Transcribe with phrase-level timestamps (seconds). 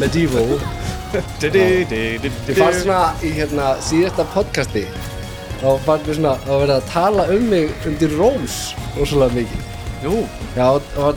[0.00, 0.56] Medieval.
[1.46, 2.26] Ég
[2.58, 4.84] fann svona í hérna síðasta podcasti
[5.60, 8.58] þá fann við svona að vera að tala um mig undir rós
[8.98, 9.72] rosalega mikið.
[10.04, 10.20] Jú,
[10.56, 10.66] Já,
[11.00, 11.16] og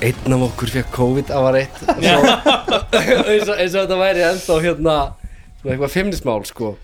[0.00, 1.80] einn af okkur fekk COVID það var eitt.
[3.30, 4.96] Eins, og, þetta væri ennþá hérna
[5.60, 6.74] svona eitthvað feimnismál sko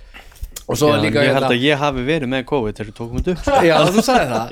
[0.66, 2.96] og svo var líka ég held hérna að ég hafi verið með COVID þegar við
[2.98, 3.64] tókum þetta upp.
[3.68, 4.46] Já, þú sagði það.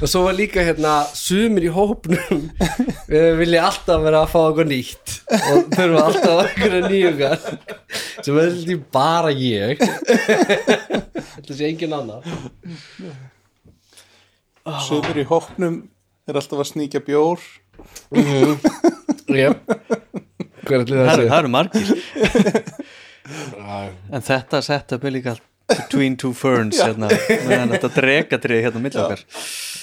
[0.00, 2.40] Og svo var líka hérna Sumir í hópnum
[3.12, 7.38] Við vilja alltaf vera að fá okkur nýtt Og þurfa alltaf að okkur nýjungar
[8.24, 9.84] Sem held ég bara ég.
[11.40, 12.26] Þetta sé engin annar.
[14.86, 15.78] Sumir í hópnum
[16.28, 17.40] er alltaf að sníkja bjór.
[19.30, 19.64] Jep.
[20.68, 21.30] Hver ætli Það það eru- sé?
[21.30, 21.88] það eru margir
[24.10, 25.36] En þetta setup er líka
[25.70, 27.10] between two ferns hérna,
[27.46, 29.24] meðan þetta drekatrið hérna á milli okkar.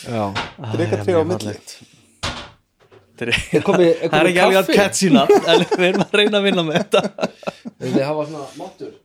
[0.08, 0.24] Já.
[0.74, 1.56] Drekatré á milli.
[3.18, 6.48] Dre- komið- er Það er ekki alveg að nafn en við erum að reyna að
[6.50, 7.30] vinna með þetta.
[7.78, 8.96] Við þið hafa svona máttur.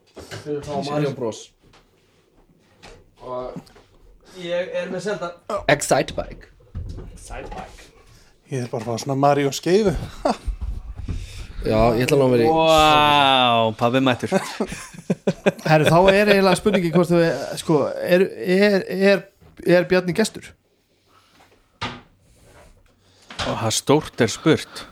[0.42, 1.42] Fyrir þá Mario Bros.
[4.42, 5.28] Ég er með selda
[5.70, 6.48] Excite Bike
[8.52, 9.94] Ég er bara svona Mario skeifu
[11.62, 14.32] Já, ég ætla nú að vera í Vá, pabbi mættur.
[15.70, 17.20] Herru, þá er eiginlega spurningi hvort þau,
[17.60, 18.76] sko, er, er,
[19.12, 19.22] er,
[19.76, 20.48] er Bjarni gestur?
[23.42, 24.82] Og það stórt er spurt.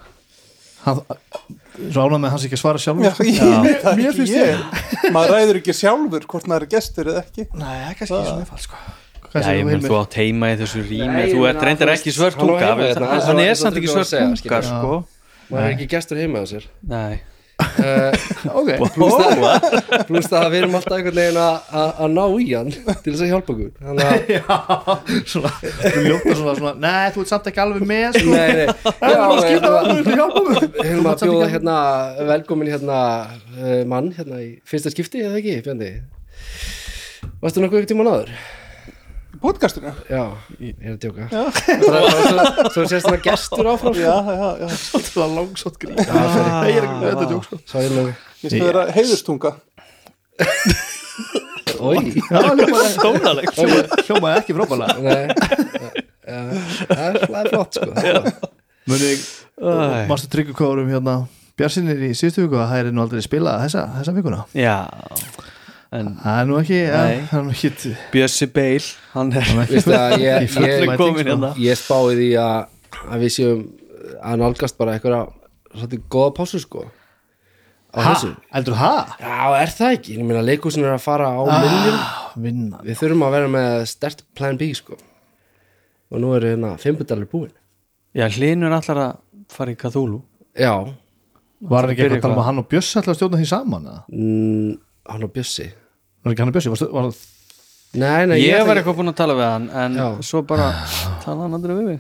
[0.84, 1.02] Hann,
[1.90, 4.32] svo ánað með hans ekki að svara sjálfur Já, ég veit það Mér ekki finnst
[4.32, 7.44] ég Maður ræður ekki sjálfur hvort maður er gestur eða ekki.
[7.52, 8.80] Nei, það er kannski ekki svona fall, sko.
[9.30, 11.20] Hvað Já, ég menn þú átt heima í þessu rými.
[11.20, 14.10] Ég Þú ert reyndar ekki veist, svört hann hérna, er samt ekki voru að svört
[14.14, 14.70] segja, tunga skilur.
[14.70, 15.00] sko
[15.50, 16.64] Maður er ekki gestur heima á sér.
[16.86, 17.20] Nei.
[17.60, 18.08] Uh,
[18.60, 21.66] Ok, Plús það, að við erum alltaf einhvern veginn að-
[22.14, 23.72] ná í hann til þess að hjálpa okkur.
[25.30, 28.70] Þú ljóta svona, svona Nei, þú ert samt ekki alveg með, nei, nei.
[28.86, 29.12] Það
[29.66, 29.90] bara að
[31.12, 31.76] að bjóða hérna
[32.30, 33.00] velkomin hérna
[33.58, 35.58] uh, mann hérna í fyrsta skipti eða ekki,
[37.44, 38.32] Varstu nokkuð ekki tíma náður?
[39.40, 40.22] Podcasturinn Já,
[40.60, 41.28] ég er að djóka.
[41.80, 42.00] Svo,
[42.74, 44.02] svo sést það gestur áfram sko.
[44.04, 44.68] Já, já, já.
[45.10, 46.06] Það var langsótt grín ég
[46.76, 47.60] er ekki með þetta djók, sko.
[47.70, 47.90] Svo ég
[48.40, 49.50] Ég skal vera heiðustunga
[54.04, 54.52] hljómaði ekki
[56.30, 56.38] Já,
[56.90, 57.88] Það er það er flott sko.
[58.90, 59.24] Munið,
[60.10, 61.14] mástu tryggur hvað vorum hérna
[61.60, 64.44] Bjarsinir í síðustu viku að það er nú aldrei spilað þessa, þessa vikuna?
[64.56, 64.76] Já
[65.90, 67.48] Það er nú ekki, ja, það
[68.12, 69.48] Bjössi Beil Hann er
[70.22, 71.50] ég, ég, komin hérna.
[71.58, 72.68] Ég spáði því að,
[73.10, 73.64] að við séum
[74.22, 75.32] að nálgast bara eitthvað
[75.74, 76.84] svolítið góða pásu sko.
[77.90, 78.30] Þessu.
[78.54, 79.14] Heldur það?
[79.18, 80.14] Já, er það ekki?
[80.14, 84.22] Ég meina leikúsin er að fara á Ah, vinna Við þurfum að vera með stert
[84.38, 84.98] plan B sko.
[86.10, 87.50] Og nú er hérna fimmbudalir búin.
[88.14, 89.18] Já, hlinur allar að
[89.50, 90.22] fara í Cthulhu.
[90.54, 90.74] Já,
[91.60, 93.48] Var hann ekki eitthvað að tala um að hann og Bjössi ætla að stjórna því
[93.50, 93.90] saman?
[93.90, 94.78] eða?
[95.10, 95.66] Hann og Bjössi.
[96.24, 96.72] Var ekki hann og Bjössi?
[96.74, 97.12] Var, var,
[98.00, 100.04] Nei, nei, Ég ætla var ekki- eitthvað búinn að tala við hann En Já.
[100.22, 100.68] svo bara
[101.24, 101.98] tala hann aldrei við mig.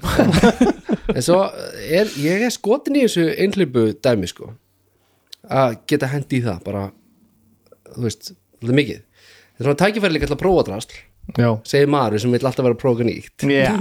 [1.16, 1.40] En svo
[1.90, 4.52] er, ég er skotin í þessu einhleipu dæmi sko.
[5.50, 6.84] Að geta hendi í það bara,
[7.96, 8.30] þú veist,
[8.62, 9.00] þetta mikið.
[9.02, 10.94] Þetta er svona tækifæri líka til að prófa drast
[11.36, 11.48] já.
[11.66, 13.74] segir maður sem vil alltaf vera að prófa nýtt Já,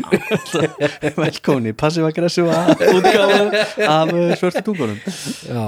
[1.22, 2.58] Velkomin í passiv-aggressiva
[2.90, 4.98] útgáfu af uh, svörtu tungunum.
[5.46, 5.64] Já,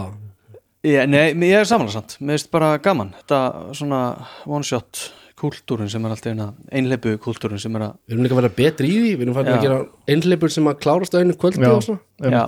[0.88, 2.18] ég, Nei, ég er samanlega samt.
[2.22, 3.14] Mér finnst bara gaman.
[3.22, 3.42] Þetta
[3.78, 4.02] svona
[4.50, 5.06] one shot
[5.42, 8.54] kultúrun sem er alltaf eina einleipu kultúrun sem er að við erum líka að vera
[8.60, 9.14] betri í því.
[9.16, 9.80] Við erum fæðin að gera
[10.14, 12.04] einhleipur sem að klárast á einu kvöldi og svona.
[12.22, 12.44] já,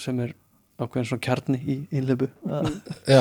[0.00, 0.32] sem er
[0.80, 2.26] ákveðin svona kjarni í einleipu
[3.06, 3.20] Já,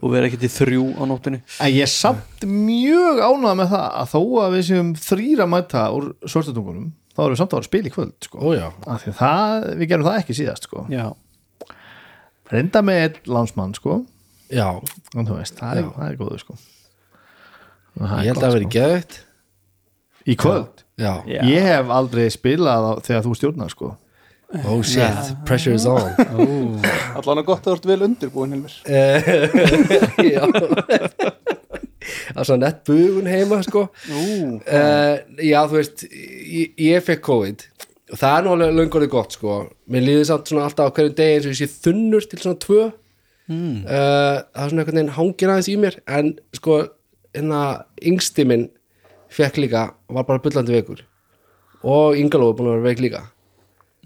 [0.00, 3.84] og vera ekki til þrjú á nóttinu En ég er samt mjög ánægð með það
[4.00, 7.66] að þó að við séum þrýra mæta úr svörstutungunum þá erum við samt að vera
[7.66, 8.40] að spila í kvöld sko.
[8.40, 10.86] ójá Af því að það, við gerum það ekki síðast sko.
[10.92, 11.04] Já,
[12.52, 14.00] reynda með einn landsmann sko.
[14.52, 14.68] Já,
[15.16, 16.58] en þú veist, það er, það er góður sko.
[17.96, 18.74] Og það ég held að það veri sko.
[18.76, 19.16] geðvægt
[20.26, 20.82] í kvöld?
[20.96, 21.40] Já, Já.
[21.44, 23.92] ég hef aldrei spilað á, þegar þú stjórnar sko.
[24.62, 26.12] oh shit, pressure is on.
[27.18, 28.76] Allan að gott að þú ert vel undirbúin Hilmir.
[30.36, 30.46] Já.
[32.06, 33.86] Það er svona nett bugun heima sko.
[34.06, 37.64] Uh, já þú veist ég, ég fekk COVID
[38.12, 39.56] og það er nú alveg löngorðið gott sko.
[39.90, 42.60] Mér líður samt svona alltaf á hverju degi eins og ég sé þunnur til svona
[42.62, 42.86] tvö.
[43.46, 43.84] Mm.
[43.86, 45.98] það er svona einhvern veginn hangir aðeins í mér.
[46.06, 46.80] En sko
[47.36, 47.62] hérna
[48.02, 48.68] yngsti minn
[49.36, 51.02] fekk líka var bara bullandi veikur.
[51.86, 53.22] Og Ingaló er búin að vera veik líka.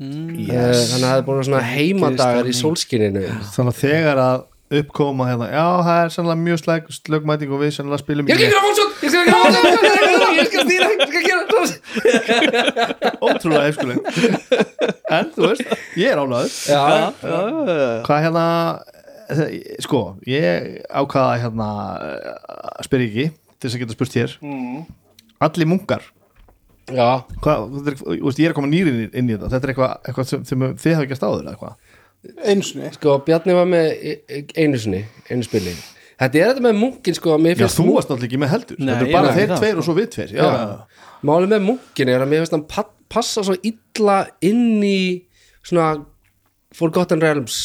[0.01, 0.47] Mm.
[0.49, 3.27] þannig að það er búin að vera svona heimadagar í sólskininu.
[3.53, 4.47] þannig að þegar að
[4.81, 8.53] uppkoma hérna, já það er sannlega mjög slæg slögmæting og við sannlega spilum Ég skal
[8.53, 10.87] gera fólksson, ég skal gera fólksson Skal stýra,
[13.21, 13.99] ótrúlega hefskuleg
[15.11, 16.81] en þú veist, ég er ánaður Já,
[18.07, 18.47] hvað hérna
[19.85, 21.69] sko, ég ákvaða hérna
[22.87, 23.27] spyr ekki
[23.61, 24.35] til þess að geta spurt hér.
[25.45, 26.03] Allir munkar.
[26.91, 29.51] Já, hvað, þetta er, þú veist, ég er að koma nýri inn, í þetta.
[29.53, 31.97] Þetta er eitthvað, eitthvað sem, sem þið hafa ekki stáður eða eitthvað?
[32.51, 33.87] Einsni sko Bjarni var með
[34.61, 35.73] einu sinni, einu spili
[36.21, 38.91] Þetta er þetta með munkin sko mér já, þú varst náttúrulega ekki með heldur Nei,
[38.93, 39.81] þetta er bara þeir tveir sko.
[39.81, 40.35] og svo við tveir.
[41.31, 45.01] Málið með munkin er að mér finnst hann pa passa svo illa inn í
[45.67, 45.87] svona
[46.77, 47.57] Forgotten Realms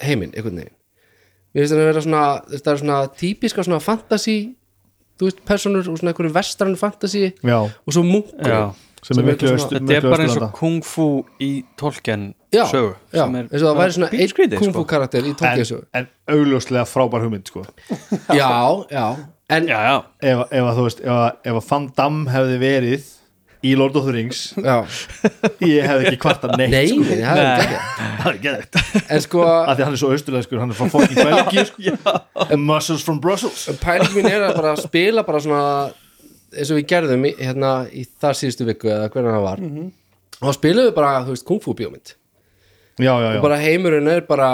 [0.00, 0.76] heiminn, einhvern veginn
[1.54, 2.22] Mér finnst hann að vera svona
[2.54, 4.36] það er svona típiska svona fantasy
[5.18, 8.62] þú veist, personur og svona einhverju vestrann fantasy já, og svo munkur Já.
[9.04, 11.06] Sem er miklu austur Þetta er bara eins og kung fu
[11.44, 14.80] í tolken Já, sögu já, sem er eins og það væri svona einn kung fu
[14.80, 14.84] sko.
[14.94, 17.64] karakter í en, Tokyo en augljóslega frábær hugmynd sko.
[18.40, 18.52] Já,
[18.90, 19.06] já.
[19.52, 22.56] En, Já, já, ef, ef að þú veist ef að, ef að Van Damme hefði
[22.62, 23.10] verið
[23.64, 24.76] í Lord of the Rings já.
[25.64, 27.04] ég hefði ekki kvarta neitt Nei, sko.
[27.08, 30.60] nei, það er ekki er geðvægt En sko, af því að hann er svo austurlegskur,
[30.60, 32.56] hann er frá fucking Belgi sko.
[32.60, 33.66] muscles from Brussels.
[33.80, 35.62] Pæling mín er að bara spila bara svona
[36.54, 40.46] eins og við gerðum í, hérna í þar síðustu viku eða hvernig það var og
[40.46, 42.14] þá spilum við bara, þú veist, kung fu bjómynd
[42.98, 44.52] já, já, já, og bara heimurinn er bara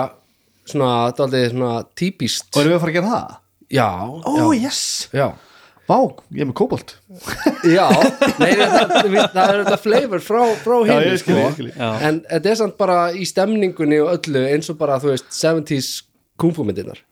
[0.69, 3.38] svona, daldið svona típist og erum við að fara að gera það?
[3.70, 3.88] Já,
[4.26, 4.82] ó, já, yes,
[5.14, 5.29] já.
[5.91, 5.97] Vá,
[6.37, 6.93] ég er með kóbolt
[7.76, 7.87] Já,
[8.38, 11.70] nei, það, það, það er þetta flavor frá, frá já, hinn ég skil, ég skil.
[11.75, 11.88] Já.
[12.06, 15.91] en þetta er samt bara í stemningunni og öllu eins og bara, þú veist, 70s
[16.41, 17.02] kung fu myndirnar.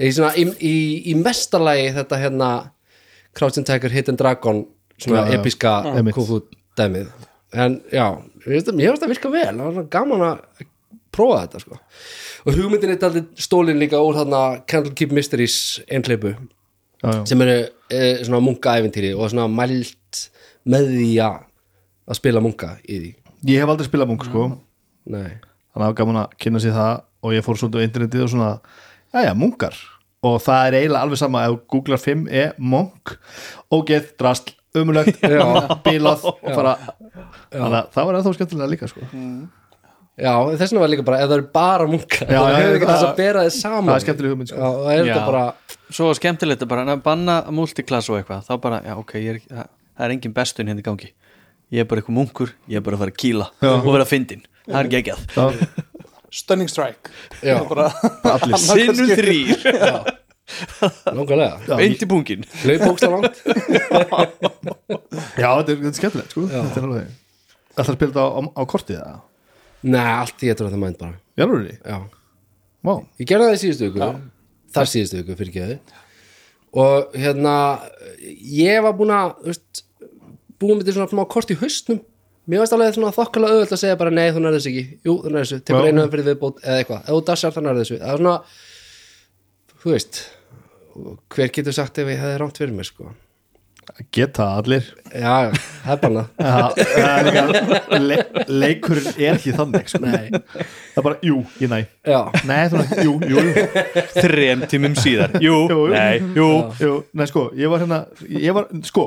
[0.00, 0.74] Í, svona, í, í,
[1.12, 2.50] í mestalagi þetta hérna
[3.36, 4.64] Crouch and Tiger, Hidden Dragon
[5.00, 5.40] svona Já, já.
[5.40, 5.72] episka
[6.12, 6.40] kung fu
[6.76, 7.08] dæmið
[7.52, 8.06] en já,
[8.46, 9.56] ég veist að, ég veist að virka vel.
[9.58, 10.66] Það var gaman að
[11.10, 11.78] prófa þetta sko.
[12.46, 15.56] og hugmyndin er aldrei stólin líka úr þarna Candlekeep Mysteries
[15.90, 16.34] einhleipu
[17.26, 17.56] sem eru
[17.90, 20.20] e, svona munkaæventýri og svona mælt
[20.68, 21.38] með því að
[22.10, 23.10] að spila munka í því.
[23.50, 24.46] Ég hef aldrei spilað munk sko.
[25.10, 25.38] Nei.
[25.72, 26.94] þannig að það var gaman að kynna sér það
[27.24, 28.50] og ég fór svolítið á internetið og svona
[29.10, 29.76] já já, munkar
[30.26, 33.14] og það er eiginlega alveg sama ef þú googlar 5 e munk
[33.72, 35.22] og get drasl, umulegt
[35.86, 36.74] bilað og bara
[37.50, 39.06] þannig að það var ennþá skemmtilega líka sko.
[40.20, 42.68] Já, þess vegna var líka bara ef það eru bara munka Já, þá já, hefur
[42.68, 43.88] já, ekki þess það- að bera þið saman.
[43.88, 45.26] Það er skemmtileg hugmynd Já, sko og er þetta Já.
[45.30, 45.44] bara
[45.96, 49.38] svo skemmtilegt að bara að banna multiklass og eitthvað þá bara, já ok, ég er,
[49.40, 49.70] ekki- það,
[50.04, 51.10] er engin bestun hérna í gangi.
[51.70, 54.44] Ég er bara eitthvað munkur, ég er bara að fara að kýla og vera fyndin,
[54.68, 55.24] það er geggjað.
[55.34, 55.46] Já,
[56.30, 57.10] Stunning Strike.
[57.42, 57.88] Já, bara,
[58.30, 58.58] allir.
[58.62, 59.64] sinnum þrýr,
[61.14, 63.36] langarlega beint í pungin Hlaupóksla langt
[65.38, 66.46] já, þetta er, er skemmtilegt sko.
[66.50, 67.10] Þetta er alveg
[67.70, 69.18] Það er að spila þetta á, á, á kortið það
[69.90, 71.14] Nei, allt ég eitthvað það mænt bara.
[71.40, 71.98] Jálfurri, Já,
[72.84, 72.90] vá.
[73.16, 74.08] Ég gerði það í síðustu viku.
[74.74, 75.76] Þar síðustu viku fyrir geði
[76.80, 77.54] og hérna
[78.54, 79.80] ég var búin að þú veist,
[80.60, 82.02] búin með þetta svona smá kort í haustnum
[82.50, 85.14] mér varst alveg svona þokkalega auðvöld að segja bara nei þú nærði þessu ekki, jú
[85.22, 85.92] þú nærði þessu tekur Já.
[85.94, 87.98] einu fyrir viðbót eða eitthvað, ef þú dassar það nærði þessu.
[88.02, 88.36] Það er svona,
[89.80, 90.22] þú veist
[91.34, 93.12] hver getur sagt ef ég hefði rámt fyrir mér sko?
[94.14, 94.84] Geta allir.
[95.10, 95.50] Já,
[95.82, 96.22] það er bara
[97.96, 98.18] er le,
[98.52, 100.00] Leikurinn er ekki þannig sko.
[100.04, 101.80] nei, Það er bara, jú, ég næ.
[102.06, 103.64] Já, Nei, þú næ, jú, jú, jú,
[104.20, 105.90] þrem tímum síðar, jú, Jú, jú.
[105.96, 106.48] nei, jú.
[106.78, 106.92] Jú.
[107.18, 109.06] Nei, sko, ég var hérna Ég var, sko,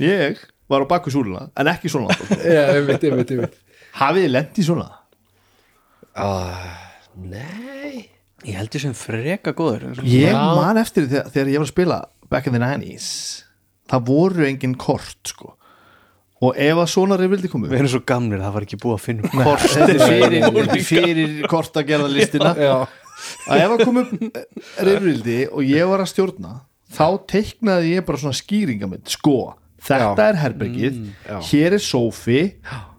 [0.00, 0.40] ég
[0.70, 2.14] var á baku súluna En ekki svona
[2.56, 3.58] já, einmitt, einmitt, einmitt.
[4.00, 4.88] Hafið þið lent í svona?
[6.14, 6.70] ah,
[7.16, 8.08] nei.
[8.44, 10.00] Ég held ég sem freka góður.
[10.04, 10.40] Ég Já.
[10.58, 11.98] man eftir því þegar, þegar ég var að spila
[12.30, 13.06] Back in the 90s
[13.90, 15.54] Það voru engin kort, sko.
[16.44, 19.02] Og ef að svona reyfildi komu við erum svo gamlir, það var ekki búið að
[19.04, 22.72] finna kort fyrir, fyrir kort að gera listina já,
[23.48, 24.40] að ef að kom upp
[24.88, 26.54] reyfrildi og ég var að stjórna
[26.96, 29.36] þá teiknaði ég bara svona skýringamynd sko,
[29.84, 30.28] þetta Já.
[30.28, 30.98] er herbergið.
[31.28, 31.38] Já.
[31.50, 32.42] hér er sófi.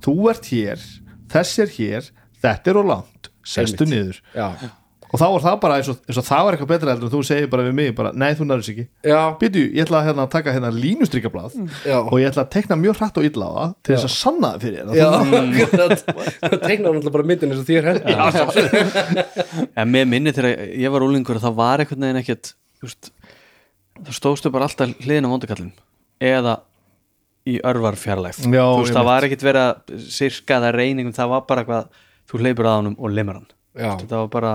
[0.06, 0.88] Þú ert hér,
[1.34, 2.10] þess er hér.
[2.46, 3.96] Þetta er á langt, sestu Einmitt.
[3.96, 4.18] niður.
[4.36, 4.48] Já,
[5.15, 7.13] og þá var það bara eins og, eins og það var eitthvað betra heldur en
[7.13, 8.86] þú segir bara við mig bara, nei þú nærðis ekki.
[9.42, 11.98] Býtu, ég ætla að hérna, taka hérna línustrikablað já.
[12.01, 14.51] og ég ætla að tekna mjög hratt og illa á það til þess að sanna
[14.51, 14.94] það fyrir þér.
[16.44, 17.84] Það tegnar náttúrulega bara myndin eins og þér
[19.80, 24.68] En með minni þegar ég var úlingur þá var einhvern veginn ekkert þá stóðstu bara
[24.68, 25.72] alltaf hliðin á vondakallin
[26.20, 26.60] eða
[27.46, 31.32] í örvar fjarlægð Já, þú veist, það var ekkert verið að sirka það reyningum, það
[31.34, 33.50] var bara eitthvað þú hleypur að honum og lemur hann.
[33.75, 34.54] Þetta var bara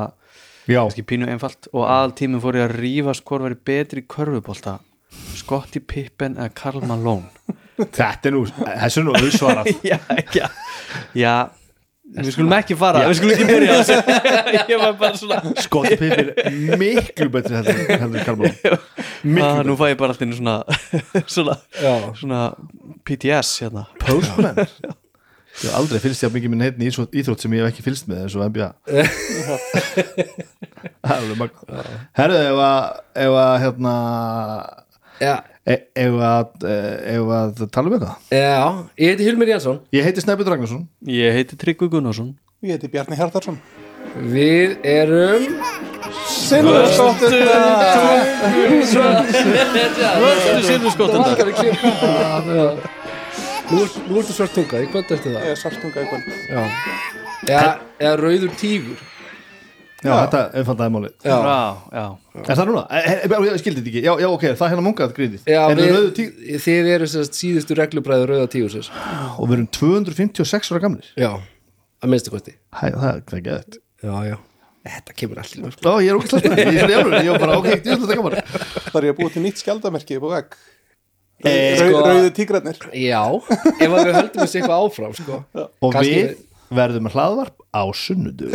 [0.67, 1.71] kannski pínu einfalt.
[1.75, 4.79] Og aðal tíminn fór ég að rífast hvort væri betri körfubólta
[5.39, 7.31] Scottie Pippen eða Karl Malone.
[7.81, 9.71] Þetta er nú, þessu er nú auðsvarað.
[9.91, 9.97] Já,
[10.37, 10.51] já,
[11.17, 11.35] já
[12.17, 13.75] við skulum ekki fara, við skulum ekki byrja
[14.73, 18.57] ég var bara svona Scott Pippen er miklu betri heldur Karlmann
[19.23, 20.57] miklu ah, nú fæ ég bara alltaf inn svona
[21.35, 21.95] svona, Já.
[22.19, 22.41] svona
[23.07, 23.87] PTS hérna.
[24.03, 24.59] Postman?
[25.61, 28.25] Ég hef aldrei fylgst ég mikið minn heitni íþrótt sem ég hef ekki fylgst með
[28.25, 28.69] eins og NBA
[31.01, 31.85] Það er alveg magna
[32.19, 32.39] Herðu,
[33.25, 33.95] ef að hérna
[35.21, 38.17] e- ef að e- að tala um eitthvað?
[38.33, 40.87] Já, ég heiti Hilmir Jansson Ég heiti Snæbjörn Ragnarsson.
[41.07, 42.35] Ég heiti Tryggvi Gunnarsson.
[42.65, 43.59] Ég heiti Bjarni Hjartarsson
[44.33, 45.45] Við erum
[46.27, 47.35] Silfurskottur
[50.21, 51.31] Völdu silfurskottenda
[53.71, 55.45] Nú ert- nú ertu svart tunga, í hvað ertu það?
[55.47, 56.25] Ég er svartunga í kvöld.
[56.51, 56.63] Já
[57.47, 57.69] Eða,
[58.03, 58.99] eða rauður tígur
[60.01, 61.57] Já, þetta er fantaði máli Já, já,
[61.93, 62.05] já.
[62.41, 62.83] Er það núna?
[62.89, 64.03] E, e, e, ég skildi þetta ekki.
[64.07, 68.33] Já, já, ok, það er hérna mungað gríðið Er tíg þið eru sérst síðustu reglubræður
[68.33, 68.89] rauða tígursins
[69.37, 71.11] Og við erum 256 ára gamlir.
[71.21, 71.33] Já,
[72.01, 72.57] að minnstu kosti.
[72.73, 74.39] Hæ, það er ekki eðt Já, já.
[74.91, 77.67] Þetta kemur allir Já, ég er spennið Ég er svona jálfur Ég var bara, ok,
[77.69, 80.31] ég ætla að taka bara Það er ég að búið til nýtt skjaldamerki upp á
[80.39, 80.55] vegg.
[81.41, 82.81] Eh, Rau, sko- Rauðu tígrarnir.
[83.01, 83.21] Já,
[83.81, 85.39] ef að við höldum þessi eitthvað áfram sko.
[85.85, 86.33] Og við
[86.75, 88.51] verðum með hlaðvarp á sunnudu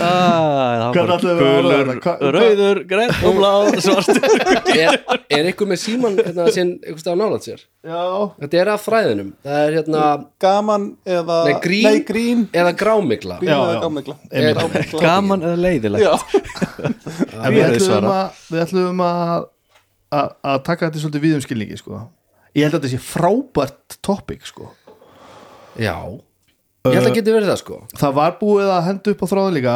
[0.00, 2.14] ah, Hvað ætlum við að orða þetta?
[2.34, 2.80] Rauður,
[3.28, 3.50] og blá
[3.84, 4.18] svartur.
[4.74, 4.96] Er,
[5.30, 7.62] er eitthvað með síman hérna, sín, eitthvað stað nálat sér?
[7.86, 8.02] Já.
[8.42, 9.30] Þetta er af fræðinum.
[9.46, 10.08] Það er hérna
[10.42, 10.88] Gaman
[11.18, 12.42] eða Nei, grín, Nei, grín.
[12.56, 14.60] eða grámigla Grín Já, eða gámigla Einmitt.
[14.60, 15.04] Grámygla.
[15.04, 16.04] gaman eða leiðilegt?
[16.06, 16.14] Já,
[17.44, 19.48] En við ætlum að Við ætlum að
[20.10, 22.00] að að taka þetta svolítið við um skilningi sko.
[22.60, 24.68] Ég held að þetta sé frábært topic sko.
[25.80, 25.96] Já.
[26.84, 27.76] Ég held að geti verið það sko.
[27.96, 29.74] Það var búið að henda upp á þráðu líka.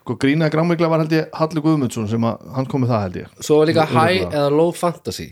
[0.00, 3.18] Sko, Grína Grámigla var held ég Halli Guðmundsson sem að, hann kom með það held
[3.20, 3.28] ég.
[3.46, 5.28] Svo var líka high eða low fantasy.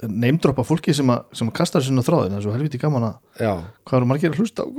[0.00, 3.44] Neymdroppa fólki sem að, sem að kastar sinna þráðin það er svo helviti gaman að
[3.44, 3.52] Já.
[3.88, 4.68] Hvað eru margir að hlusta á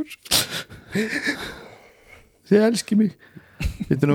[2.52, 3.12] þið elski mig.
[3.90, 4.06] Við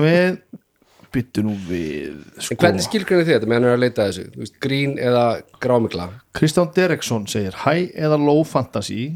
[1.17, 2.59] byttu nú við En sko.
[2.61, 4.47] hvernig skilgrunni þetta með hann er að leita þessu?
[4.63, 5.25] Grín eða
[5.63, 9.09] grámigla Kristján Dereksson segir high eða low fantasy.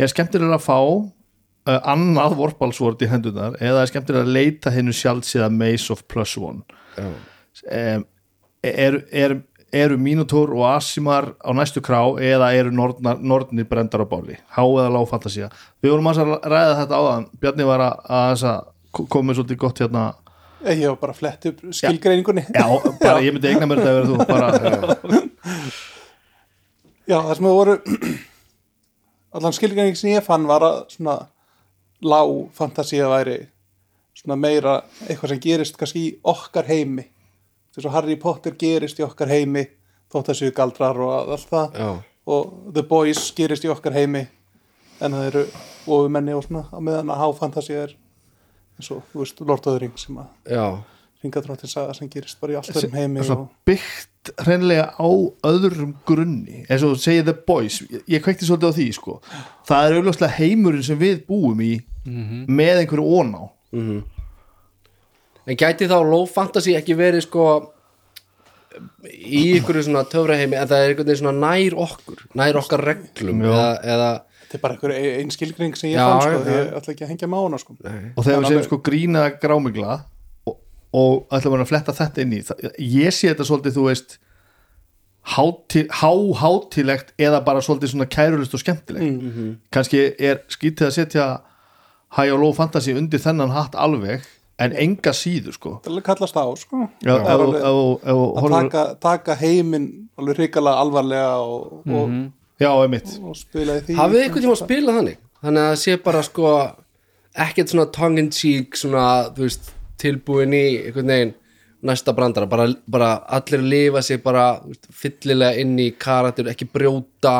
[0.00, 0.78] Er skemmtilega að fá
[1.68, 6.36] uh, annað vorpálsvort í hendunar eða er skemmtilega að leita hennu sjálfsíða Maze of Plus
[6.40, 6.64] One?
[6.98, 8.06] Um,
[8.64, 9.36] er, er,
[9.74, 14.38] eru Minotaur og Asimar á næstu krá eða eru nornar, nornir brendar á báli?
[14.54, 15.50] Há eða lág fantasía
[15.82, 17.28] við vorum að ræða þetta áðan.
[17.42, 18.64] Bjarni var að, að,
[19.12, 20.06] komið svolítið gott hérna
[20.66, 22.44] ég var bara að fletta upp skilgreiningunni.
[22.54, 22.64] Já,
[23.00, 25.20] bara ég myndi eigna mér þetta að vera þú bara,
[27.08, 27.76] Já, það sem það voru
[29.38, 31.14] allan skilgreining sem ég fann var að svona
[32.04, 33.38] lág fantasía væri
[34.18, 37.06] svona meira eitthvað sem gerist kannski í okkar heimi.
[37.74, 39.64] Þess að Harry Potter gerist í okkar heimi
[40.10, 41.78] þótt þessu galdrar og allt það.
[41.78, 41.90] Já.
[42.28, 44.26] Og The Boys gerist í okkar heimi
[45.00, 45.44] en það eru
[45.86, 47.94] ofumenni og svona á meðan að háfantasía er
[48.78, 50.66] eins og, þú veist, Lord of the Rings sem að Já.
[51.24, 55.08] ringadróttin saga sem gerist bara í allt öðrum heimi og, byggt hreinlega á
[55.48, 57.80] öðrum grunni eins og segja The Boys.
[57.88, 59.16] Ég, ég kveikti svolítið á því sko.
[59.68, 61.72] Það er auðvitað heimurinn sem við búum í
[62.08, 63.48] með einhverju óná
[65.48, 67.44] En gæti þá low fantasy ekki verið sko
[69.08, 73.40] í ykkur svona töfraheimi en það er einhvern veginn svona nær okkur nær okkar reglum
[73.48, 74.10] eða, eða
[74.48, 76.54] þetta er bara einhver einn skilgreining sem ég Já, fann sko, já.
[76.56, 77.76] ég ætla ekki að hengja hana sko.
[78.16, 79.98] Og þegar við segjum sko grína grámigla
[80.48, 80.56] og,
[80.96, 84.16] og ætlum við að fletta þetta inn í það, ég sé þetta svolítið þú veist
[85.28, 89.28] hátil, há hátilegt eða bara svolítið svona kærulist og skemmtilegt.
[89.74, 91.26] Kannski er skítið að setja
[92.16, 94.24] high og low fantasy undir þennan hatt alveg
[94.58, 95.74] en enga síður sko.
[95.84, 96.86] Það er kallast á sko.
[97.04, 101.92] Já, ef, alveg- ef, ef, að horfur, taka, taka heiminn alveg hrikalega alvarlega og, já,
[101.92, 102.32] einmitt og,
[103.22, 105.18] og spila í því hafið einhvern tíma að spila þannig?
[105.38, 106.52] Þannig að það sé bara sko
[107.46, 109.70] ekkert svona tongue in cheek svona þú veist
[110.02, 111.34] tilbúin í einhvern veginn
[111.88, 112.48] næsta brandara.
[112.50, 117.36] Bara, bara allir lifa sig bara þú veist, fyllilega inn í karakter ekki brjóta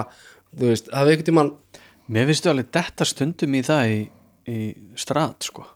[0.54, 1.46] þú veist, hafið einhvern tíma
[2.08, 3.98] mér finnst þú alveg detta stundum í það í,
[4.48, 4.58] í
[4.98, 5.66] strat sko.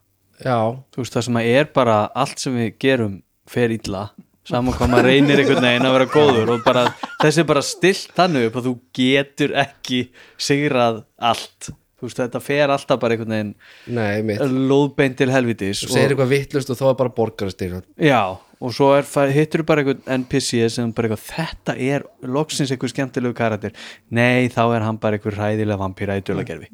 [0.43, 0.59] Já,
[0.95, 3.19] þú veist það sem að er bara allt sem við gerum
[3.51, 4.13] fer illa
[4.49, 6.87] saman hvað maður reynir einhvern veginn að vera góður og bara
[7.23, 10.03] þessi er bara stilt þannig upp að þú getur ekki
[10.41, 11.73] sigrað allt.
[12.03, 13.53] Þú veist þetta fer alltaf bara einhvern veginn
[13.95, 14.41] nei, mitt.
[14.43, 18.89] lóðbeint til helvitis þú segir eitthvað vittlust og þá er bara borgarastig Já, og svo
[18.97, 23.79] er, hittur þú bara einhvern NPC sem bara eitthvað, þetta er loksins einhver skemmtilegu karakter.
[24.11, 26.27] Nei, þá er hann bara einhver ræðilega vampýra í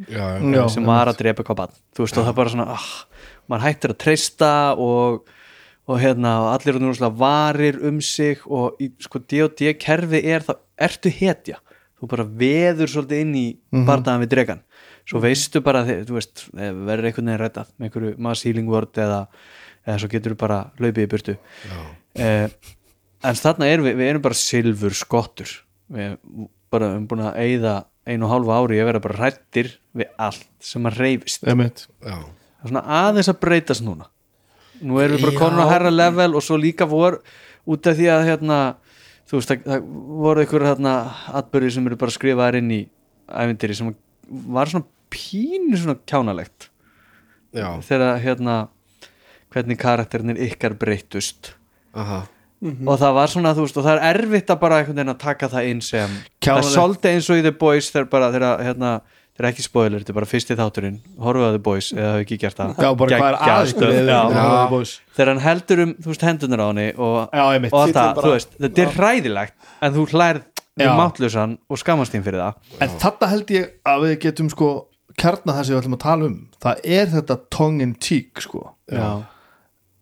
[0.08, 2.90] Já, sem var að drepa eitthvað bann þú veist, og það er bara svona, ah,
[3.52, 5.28] maður hættir að treysta og,
[5.88, 10.62] og hérna allir eru núrslega varir um sig og í sko D&D kerfi er það,
[10.88, 11.60] ertu hetja?
[11.98, 13.46] Þú bara veður svolítið inn í
[13.88, 14.60] bardaðan við dregan
[15.08, 19.00] svo veistu bara, þú veist, eh, verður einhvern veginn reddað með einhverju mass healing word
[19.00, 19.20] eða,
[19.86, 21.36] eða svo getur þú bara laupið í burtu.
[22.18, 22.48] Eh,
[23.24, 25.54] en þarna erum við, við erum bara silfur skottur.
[25.92, 26.18] Við
[26.72, 27.74] bara erum búin að eyða
[28.08, 31.46] einu og hálfa ári að vera bara rættir við allt sem að reyfist.
[32.04, 34.08] Það er svona aðeins að breytast núna
[34.84, 37.20] nú erum við bara komin á herra level og svo líka vor
[37.68, 38.58] út af því að hérna,
[39.28, 39.90] þú veist, það, það
[40.24, 40.94] voru einhver hérna
[41.40, 42.80] atbyrði sem eru bara skrifaðar inn í
[43.28, 43.92] ævindiri sem
[44.54, 46.68] var svona pínu svona kjánalegt.
[47.56, 48.56] Já, þegar hérna
[49.52, 51.54] hvernig karakterinir ykkar breytust
[51.96, 52.26] aha.
[52.58, 55.20] Og það var svona, þú veist, og það er erfitt að bara einhvern veginn að
[55.22, 58.64] taka það inn sem það er svolítið eins og í The Boys þegar bara, þegar
[58.66, 58.90] hérna
[59.38, 60.96] þeir ekki spoiler, þetta er bara fyrsti þátturinn.
[61.22, 62.72] Horfðu að The Boys, eða hafi ekki gert það?
[62.82, 64.10] Já, bara hvað er.
[64.10, 64.20] Já,
[65.14, 67.72] þegar hann heldur um, þú veist, hendunar á henni og, Já, einmitt.
[67.78, 70.42] og það, bara- þú veist, þetta er hræðilegt en þú hlærð
[70.78, 72.58] um mátlösan og skammast þín fyrir það.
[72.82, 74.68] En þetta held ég að við getum sko
[75.18, 76.36] kjarna það sem við ætlum að tala um.
[76.62, 78.60] Það er þetta tongue in cheek sko.
[78.90, 79.08] Já,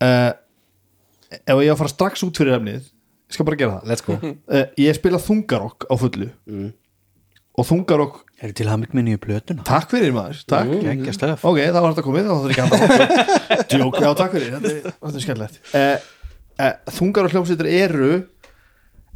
[0.05, 0.33] uh,
[1.33, 2.83] ef ég á að fara strax út fyrir efnið
[3.27, 3.87] ég skal bara gera það.
[3.91, 4.17] Let's go.
[4.23, 6.29] Uh, ég spila þungarokk á fullu
[7.57, 9.65] og þungarokk, er til hafmygg minni í plötuna?
[9.67, 10.43] Takk fyrir maður.
[10.51, 10.73] Takk,
[11.17, 14.73] stöf ok, það var þetta komið þá þarf ekki að djók, já takk fyrir, þetta
[14.75, 15.61] er, er skemmtilegt.
[15.73, 16.09] Uh,
[16.61, 18.11] uh, þungarokk hljómsveitur eru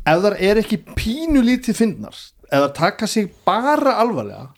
[0.09, 4.49] ef þar er ekki pínu lítið fyndnar ef þar taka sig bara alvarlega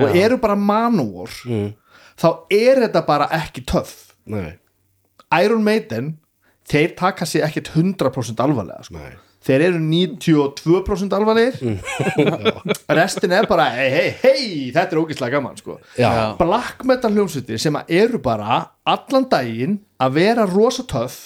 [0.00, 1.32] og eru bara manúor
[2.20, 3.64] þá er þetta bara ekki
[4.32, 4.52] nei,
[5.42, 6.16] Iron Maiden
[6.68, 9.00] þeir taka sig ekkert 100% alvarlega sko.
[9.00, 9.16] nei
[9.46, 11.80] þeir eru 92% alvarlegir.
[12.98, 15.78] Restin er bara hei, hei, hei, þetta er ógeðslega gaman sko.
[16.40, 21.20] Black metal hljómsveitir sem eru bara allan daginn að vera rosa töff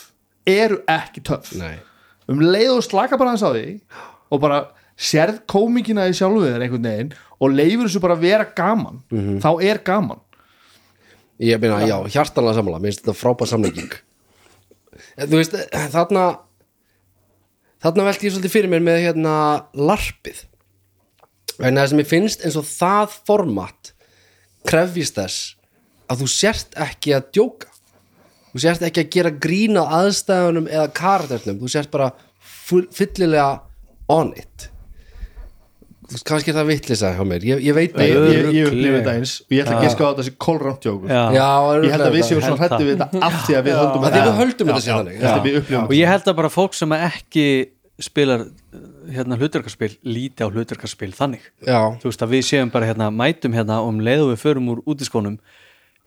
[0.47, 1.25] eru ekki
[1.59, 1.75] nei,
[2.31, 3.81] um leið og slaka bara hans á því
[4.31, 4.61] og bara
[4.97, 9.03] sérð komikina í sjálfu þér einhvern veginn og leifur þessu bara að vera gaman
[9.43, 10.23] þá er gaman.
[11.43, 13.97] Ég meina, já, hjartanlega sammála mér finnst þetta frábær samlegging
[15.17, 15.57] þú veist,
[15.93, 16.25] þarna
[17.85, 19.35] þarna velti ég svolítið fyrir mér með hérna
[19.77, 20.43] larpið.
[21.57, 23.93] Vegna þess að mér finnst eins og það format
[24.67, 25.55] krefjist þess
[26.11, 27.73] að þú sért ekki að djóka.
[28.53, 32.11] Þú sért ekki að gera grína aðstæðunum eða karakternum, þú sért bara
[32.41, 33.61] full- fyllilega
[34.09, 34.71] on it
[36.27, 39.33] kannski er það vittlisa hjá mér, ég, ég veit ég, ég, ég upplifið þetta eins.
[39.47, 41.23] Og ég ætla ekki að skáða þetta sem kólrámt jókur Já.
[41.37, 41.49] Já,
[41.83, 44.17] ég held að við séum svona hrætti við þetta af því að við höldum að
[44.17, 47.47] við höldum þetta upplifum og ég held að bara fólk sem ekki
[48.07, 51.45] spilar uh, hérna hlutverkarspil líti á hlutverkarspil þannig.
[51.65, 54.43] Já, þú veist að við séum bara hérna mætum hérna og um leið og við
[54.43, 55.39] förum úr útiskónum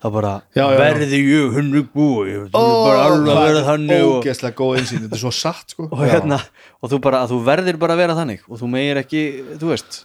[0.00, 0.78] þá bara Já, já, já.
[0.80, 5.02] verði ég hundur búi þú Ó, bara alveg að vera þannig og, ógeðslega góð einsýn,
[5.04, 6.38] þetta er svo satt sko og hérna
[6.80, 9.24] og þú bara þú verðir bara að vera þannig og þú megir ekki,
[9.60, 10.00] þú veist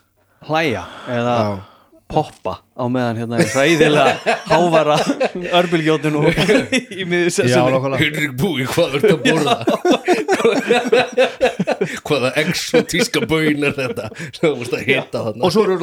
[0.49, 1.37] hlæja eða.
[2.11, 4.95] Poppa á meðan hérna er hræðilega hávara
[5.59, 6.27] örbylgjótun og
[6.93, 7.79] í miður sessunni.
[8.03, 9.55] Henrik Búi, hvað ert að borða?
[12.05, 14.09] Hvaða exotíska baun er þetta?
[14.37, 15.41] Þú múst að hitta þarna?
[15.47, 15.77] Og svo eru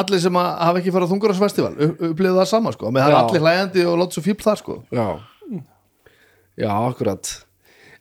[0.00, 3.18] allir sem að hafa ekki farið á þungurasfestival upplifið það sama sko, með það er
[3.20, 4.78] allir hlæjandi og láta svo fíbl þar sko.
[4.94, 5.06] Já.
[6.64, 7.32] Já, akkurat.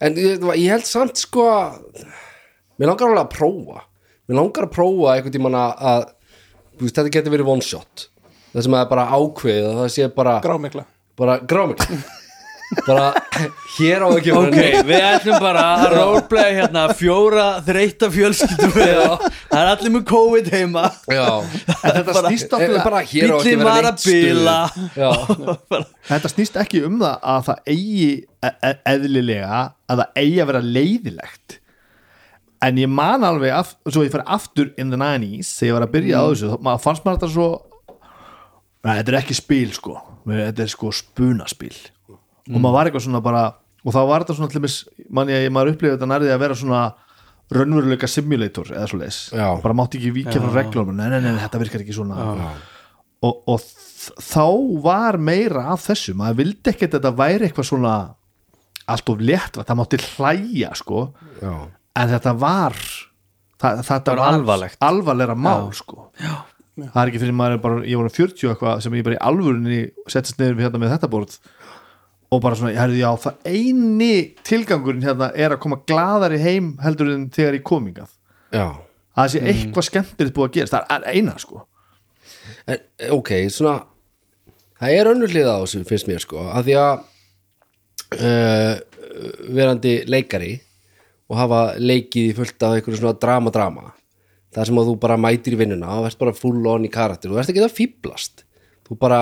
[0.04, 2.06] En ég, ég held samt sko að-
[2.80, 3.84] Mér langar alveg að prófa.
[4.30, 6.08] Mér langar að prófa einhvern tímann að,
[6.82, 8.08] veist, Þetta getur verið one shot.
[8.54, 10.84] Það sem er bara ákveðið að það sé bara grámikla
[11.18, 12.04] bara grámið
[12.88, 13.08] bara
[13.78, 14.56] hér á ekki Ok,
[14.88, 20.86] við ætlum bara að roleplaya hérna fjóra þreytta fjölskyldum það er allir með COVID heima.
[21.06, 21.28] Já,
[21.86, 24.56] en þetta snýst, Eh, náttúrulega- bara hér á ekki bíllinn vera var neitt að bila.
[24.70, 24.88] Stuð.
[24.98, 25.12] Já,
[26.14, 28.10] þetta snýst ekki um það að það eigi
[28.44, 29.62] e e eðlilega
[29.94, 31.60] að það eigi að vera leiðilegt
[32.63, 35.86] en ég man alveg af, svo ég fyrir aftur in the 90s þegar ég var
[35.88, 37.47] að byrja á þessu þá fannst maður þetta svo
[38.84, 39.93] Nei, þetta er ekki spil sko.
[40.28, 41.71] Þetta er sko spunaspil.
[42.52, 43.43] Og maður var eitthvað svona bara
[43.84, 44.76] og þá var þetta svona til mis,
[45.12, 46.82] man ég, maður upplifði þetta nærði að vera svona
[47.54, 49.45] raunveruleika simulator eða svo leis Já.
[49.63, 52.28] bara mátti ekki víkja frá reglum nei, nei, nei, þetta virkar ekki svona.
[53.23, 54.45] Og, og þ- þá
[54.84, 57.93] var meira af þessu, maður vildi ekki að þetta væri eitthvað svona
[58.91, 61.06] allt of létt, það mátti hlæja sko,
[61.39, 61.54] já,
[62.00, 62.78] en þetta var
[63.62, 64.80] það, þetta var alvarlegt.
[64.84, 66.10] alvarlegra mál sko.
[66.20, 66.34] Já.
[66.80, 69.20] það er ekki fyrir maður er bara, ég var um 40 eitthvað sem ég bara
[69.20, 71.38] í alvörunni settist niður við hérna með þetta borð
[72.34, 74.16] og bara svona, herrðu, já, það eini
[74.48, 78.10] tilgangurinn hérna er að koma gladari heim heldur en þegar ég komingað
[78.50, 78.66] já.
[79.14, 80.74] að það sé eitthvað skemmtilegt búið að gerast.
[80.74, 81.62] Það er eina sko.
[82.66, 82.82] En,
[83.14, 83.76] ok, svona
[84.82, 86.94] það er önnur hlið á þessu finnst mér sko að því að
[88.18, 88.74] uh,
[89.54, 90.54] verandi leikari
[91.34, 93.91] og hafa leikið í fullt af einhverju svona drama-drama.
[94.54, 97.32] Það sem að þú bara mætir í vinnuna og verðst bara full on í karakter.
[97.32, 98.43] Og verðst ekki það fýblast
[98.86, 99.22] þú bara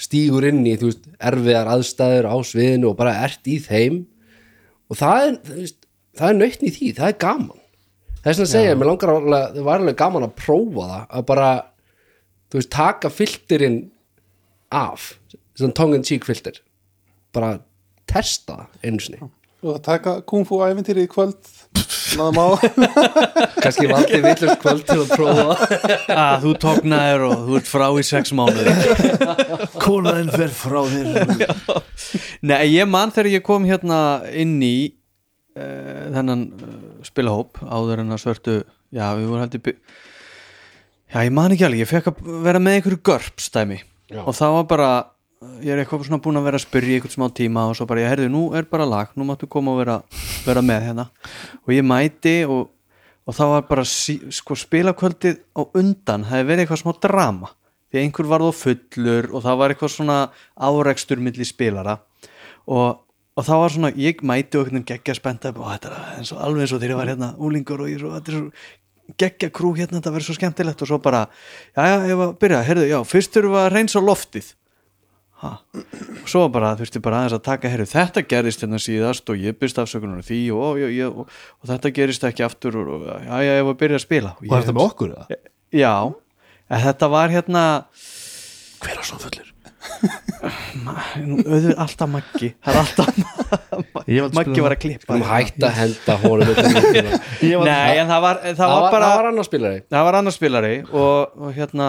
[0.00, 4.00] stígur inn í veist, erfiðar aðstæður á sviðinu og bara ert í þeim.
[4.90, 5.78] Og það er, veist,
[6.18, 7.62] það er nöytn í því, það er gaman.
[8.16, 11.06] Það er svona að segja, mér langar alveg, það var alveg gaman að prófa það,
[11.06, 11.52] að bara
[12.48, 13.80] þú veist, taka filterinn
[14.74, 15.08] af,
[15.54, 16.58] svona tongue in cheek filter.
[17.36, 17.58] Bara
[18.10, 19.32] testa það einu sinni
[19.64, 21.40] og það taka kung fu æventýri í kvöld
[22.18, 22.46] náðum á
[23.62, 25.56] kannski valdi villust kvöld til að prófa.
[26.12, 28.74] Að þú tóknaðir og þú ert frá í sex mánuði.
[29.84, 31.48] Konaðin fer frá þér.
[32.44, 33.98] Nei, ég man þegar ég kom hérna
[34.36, 34.76] inn í
[35.56, 38.58] uh, þennan uh, spilahóp áður en að svörtu
[38.94, 39.74] já, við vorum heldur
[41.14, 43.80] já, ég man ekki alveg, ég fekk að vera með einhverju görpstæmi
[44.24, 44.90] og það var bara
[45.64, 47.86] ég er eitthvað svona búin að vera að spyrja í einhvern smá tíma og svo
[47.88, 49.98] bara, ég herði, nú er bara lag nú máttu koma og vera,
[50.44, 51.06] vera með hérna.
[51.64, 52.70] Og ég mæti og,
[53.24, 57.52] og það var bara, sí, sko, spilakvöldið á undan, það hefði verið eitthvað smá drama.
[57.88, 60.20] Því einhver var þó fullur og það var eitthvað svona
[60.68, 61.98] árekstur milli spilara.
[62.66, 63.04] Og,
[63.38, 66.34] og það var svona, ég mæti og einhvern veginn geggja spennta og þetta er eins
[66.34, 69.14] og alveg eins og þegar ég var hérna úlingur og ég svo, þetta er svo
[69.20, 70.82] geggja krú hérna, þetta verður svo skemmtilegt.
[70.82, 71.26] Og svo bara,
[71.76, 74.52] já, já, ég var að byrja, heyrðu, já, fyrst þurfum við að reynsa loftið
[75.44, 75.52] ha.
[76.24, 79.56] og svo bara þurfti bara aðeins að taka herru þetta gerist hérna síðast og ég
[79.60, 83.34] byrst afsökunar því og, og, og, og, og þetta gerist ekki aftur og, og já,
[83.44, 85.40] já, ég var að byrja að spila og var ég, þetta með okkur eða?
[85.84, 85.94] já,
[86.74, 87.64] en þetta var hérna
[88.84, 89.50] hver var svona fullur?
[90.84, 93.10] auðvitað alltaf Maggi það er alltaf
[94.08, 96.16] Ég var að Maggi var að klippa um hætt að henda.
[97.44, 99.82] Ég var- nei, en það var, það það var var, bara það var annar spilari
[99.94, 101.88] það var annar spilari og, og hérna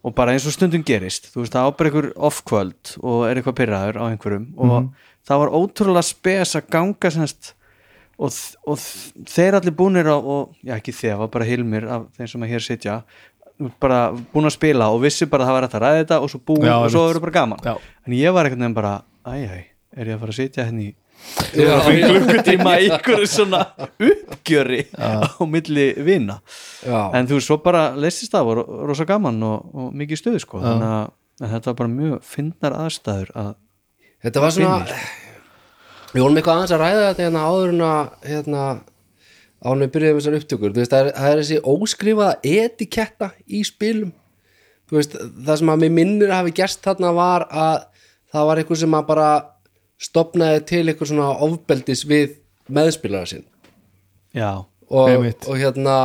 [0.00, 3.40] og bara eins og stundum gerist þú veist, það á bara einhver off-kvöld og er
[3.40, 4.70] eitthvað pyrraður á einhverjum og
[5.28, 7.52] það var ótrúlega spes að ganga semst
[8.20, 8.32] og,
[8.68, 8.78] og
[9.28, 12.46] þeir allir búnir á og, já ekki þeir, það var bara hilmir af þeim sem
[12.46, 12.96] að hér sitja
[13.80, 13.98] bara
[14.32, 16.64] búin að spila og vissi bara að það var að ræða þetta og svo búin
[16.64, 17.58] Já, og svo verður bara gaman.
[17.64, 17.74] Já.
[18.06, 18.92] en ég var einhvern veginn bara,
[19.28, 19.64] æj, æj,
[20.00, 20.99] er ég að fara að sitja henni í Já,
[21.54, 23.62] klukkutíma í einhverju svona
[24.00, 26.40] uppgjöri á milli vina.
[26.84, 27.10] Já.
[27.14, 30.62] en þú svo bara leistist það og rosa gaman og, og mikið stuð sko.
[30.64, 33.50] Þannig að þetta var bara mjög fyndnar aðstæður að
[34.20, 34.94] Þetta var svona
[36.10, 38.62] Við vorum eitthvað aðeins að ræða þetta hérna áður en að hérna,
[39.70, 40.72] en við byrjuðum þessar upptökur.
[40.74, 44.10] Veist, það er, það er þessi óskrifaða etiketta í spilum.
[44.90, 47.84] Veist, það sem að mér minnir að hafi gerst þarna var að
[48.34, 49.28] það var eitthvað sem að bara
[50.00, 52.38] stopnaði til eitthvað svona ofbeldis við
[52.72, 53.46] meðspilara sinn.
[54.36, 55.96] Já, og, og hérna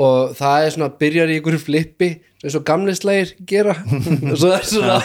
[0.00, 2.08] og það er svona byrjar í einhverju flippi
[2.42, 3.74] eins og gamli slegir gera.
[4.32, 4.96] Og svo er svona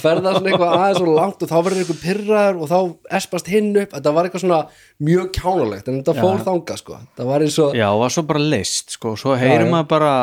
[0.00, 2.78] ferða svona eitthvað aðeins og langt og þá verður einhver pyrraður og þá
[3.20, 3.92] espast hinn upp.
[3.94, 4.60] Þetta var eitthvað svona
[5.06, 6.98] mjög kjánulegt en þetta fór þanga sko.
[7.20, 9.74] Það var eins og já, og var svo bara leist sko, svo heyrir Já, já.
[9.76, 10.14] maður bara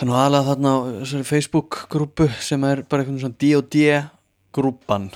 [0.00, 3.84] hann var alveg þarna á þessari Facebook grúpu sem er bara eitthvað svona D&D
[4.54, 5.12] grúpan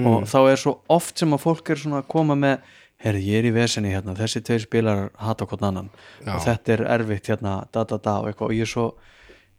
[0.00, 2.62] og þá er svo oft sem að fólk er svona að koma með
[3.02, 5.90] herri, ég er í vesenni hérna, þessi tveir spilar hata hvort annan.
[6.22, 8.52] Og þetta er erfitt hérna, da da da og eitthvað.
[8.52, 8.86] Og ég er svo,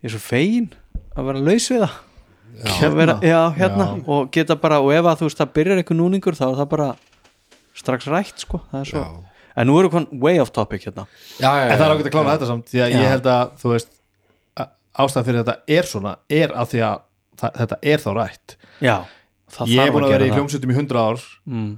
[0.01, 0.69] ég er svo fegin
[1.13, 1.97] að vera laus við það.
[2.85, 5.99] Að vera, já, hérna, og geta bara og ef að þú veist það byrjar eitthvað
[5.99, 6.89] núningur þá er það bara
[7.73, 8.61] strax rætt sko.
[8.69, 9.05] Það er svo,
[9.57, 11.07] en nú eru kon way off topic hérna.
[11.41, 13.29] Já, já, en það er já, ágætt að klára þetta samt því að ég held
[13.33, 13.91] að þú veist
[14.93, 17.03] ástæðan fyrir þetta er svona er að því að
[17.41, 18.55] það, þetta er þá rætt.
[18.85, 18.95] Já,
[19.53, 21.69] það ég er búin að að vera í það hljómsveitum í 100 ár mm.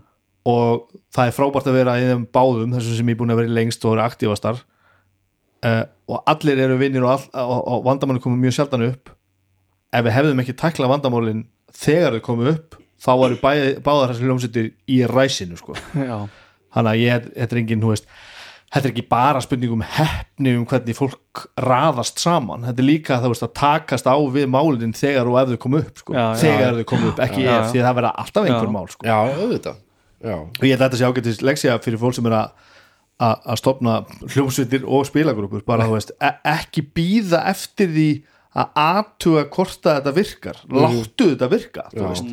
[0.53, 0.85] og
[1.15, 3.51] það er frábært að vera í þeim báðum þessum sem ég er búin að vera
[3.51, 8.47] í lengst og eru aktífastar uh, og allir eru vinnir og, og, og vandamann komið
[8.47, 9.13] mjög sjaldan upp
[9.95, 14.71] ef við hefðum ekki tækla vandamálin þegar þau komið upp þá varu báðar þessi hljómsveitir
[14.91, 15.75] í ræsinu sko.
[16.75, 18.07] þannig að ég, þetta er engin þú veist,
[18.73, 22.65] þetta er ekki bara spurning um hefni um hvernig fólk raðast saman.
[22.67, 25.85] Þetta er líka það veist, að takast á við málin þegar og ef þau komið
[25.85, 26.15] upp sko.
[26.15, 26.39] Já, já.
[26.43, 27.71] þegar þau komið upp, ekki Já, ef já.
[27.71, 28.75] því að það verða alltaf einhver Já.
[28.75, 29.07] mál sko.
[29.07, 29.81] Já, auðvitað.
[30.25, 32.37] Já, og ég held að þetta sé ágættis leksja fyrir fólk sem er
[33.25, 35.63] að stopna hljómsveitir og spilagrúpur.
[35.67, 38.09] Bara þú veist, e ekki býða eftir því
[38.55, 40.61] að aðtuga hvort að þetta virkar.
[40.71, 42.29] Láttu þetta virka þú veist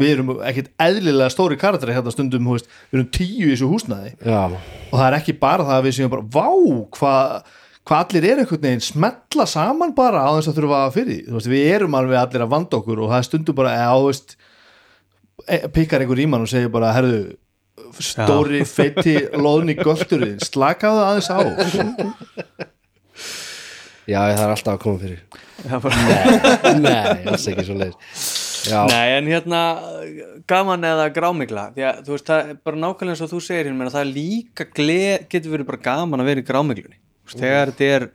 [0.00, 3.68] við erum ekkit eðlilega stóri karateri hérna stundum, þú veist, við erum tíu í þessu
[3.72, 6.48] húsnaði já, og það er ekki bara það að við séum bara vá,
[6.98, 7.52] hvað
[7.84, 11.48] hva allir er einhvern veginn smetla saman bara á þess að þurfa að fyrir veist,
[11.52, 14.36] við erum alveg allir að vanda okkur og það er stundum bara, eða, þú veist
[15.52, 17.18] e- pikkar einhver í mann og segir bara herðu,
[18.00, 21.38] stóri feiti loðni göldurinn, slakaðu aðeins á.
[24.08, 25.20] Já, það er alltaf að koma fyrir.
[25.64, 27.94] Já, bara- nei, alls ekki svo leið
[28.66, 29.60] já, Nei, en hérna
[30.50, 33.70] gaman eða grámigla því að þú veist, það er bara nákvæmlega eins og þú segir
[33.70, 37.72] hérna, það er líka gleð, getur verið bara gaman að vera í grámiglunni veist, þegar
[37.72, 38.08] þetta er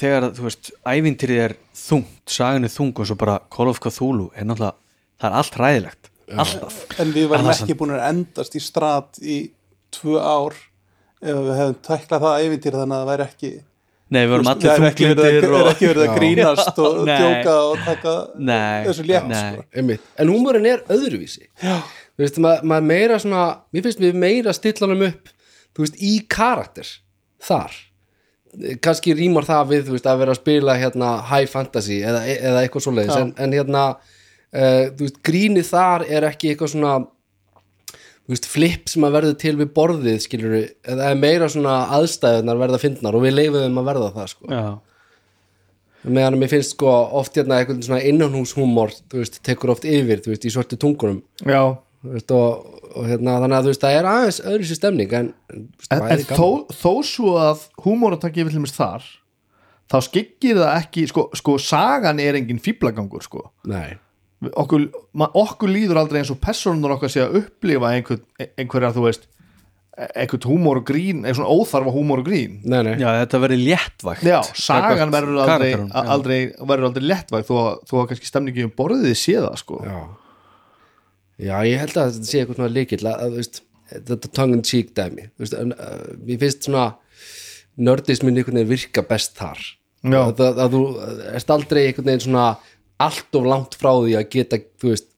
[0.00, 4.30] þegar, þú veist, ævintýrið er þungt, sagan er þung og svo bara Call of Cthulhu
[4.32, 4.76] er náttúrulega
[5.20, 6.08] það er allt ræðilegt,
[6.44, 6.78] alltaf.
[7.00, 9.36] En við varum ekki búin að endast í strat í
[9.94, 10.56] tvö ár
[11.24, 13.52] ef við hefum tæklað það ævintýr þannig að það væri ekki
[14.12, 16.98] Nei, við vorum það allir ekki verið að, þunglyndir er ekki verið að grínast og
[17.08, 18.16] djóka og taka
[18.84, 19.96] þessu létt sko.
[20.20, 21.46] en húmurinn er öðruvísi.
[21.62, 21.78] Já.
[22.14, 25.32] þú veist, maður ma meira svona mér finnst við meira stillanum upp
[25.74, 26.90] þú veist, í karakter
[27.44, 27.78] þar.
[28.84, 32.86] Kannski rýmar það við veist, að vera að spila hérna high fantasy eða, eða eitthvað
[32.86, 33.16] svoleiðis.
[33.16, 33.24] Já.
[33.24, 33.86] en, en hérna
[34.54, 36.94] uh, veist, grínið þar er ekki eitthvað svona
[38.30, 42.60] veist, flip sem að verða til við borðið skilur við, eða er meira svona aðstæðunar
[42.62, 44.50] verða fyndnar og við leifum þeim að verða það sko.
[44.50, 44.64] Já,
[46.04, 50.34] meðan mér finnst sko oft hérna eitthvað svona innanhúshúmor þú veist, tekur oft yfir, þú
[50.34, 51.20] veist, í svörtu tungunum.
[51.44, 51.62] Já,
[52.04, 55.34] veist, og, og hérna þannig að þú veist, það er aðeins öðru sér stemning en,
[55.52, 59.12] veist, en, en þó, þó svo að húmóratakki við til mér þar
[59.90, 63.48] þá skyggir það ekki sko, sko sagan er engin fíblagangur sko.
[63.70, 63.96] Nei,
[64.42, 64.88] okkur,
[65.30, 68.20] okkur líður aldrei eins og personur okkar sé að upplifa einhver,
[68.58, 69.28] einhverja þú veist
[69.94, 72.56] einhvern húmór og grín, einhvern svona óþarfa húmór og grín.
[72.66, 74.26] Nei, nei, já þetta verið léttvægt.
[74.26, 75.70] Já, sagan verður aldrei,
[76.02, 77.54] aldrei, verður aldrei lettvæg þó,
[77.86, 79.78] þó að kannski stemningi um borðið sé það sko.
[79.86, 80.00] Já.
[81.34, 83.62] Já, ég held að þetta sé eitthvað svona líkill að, veist,
[83.94, 85.28] þetta tongue in cheek dæmi.
[85.38, 86.84] Veist, en, uh, mér finnst svona
[87.74, 89.62] nördismin einhvern veginn virka best þar.
[90.04, 90.20] Já.
[90.20, 90.82] að, að, að þú
[91.32, 92.48] erst aldrei einhvern veginn svona
[93.06, 95.08] allt of langt frá því að geta, þú veist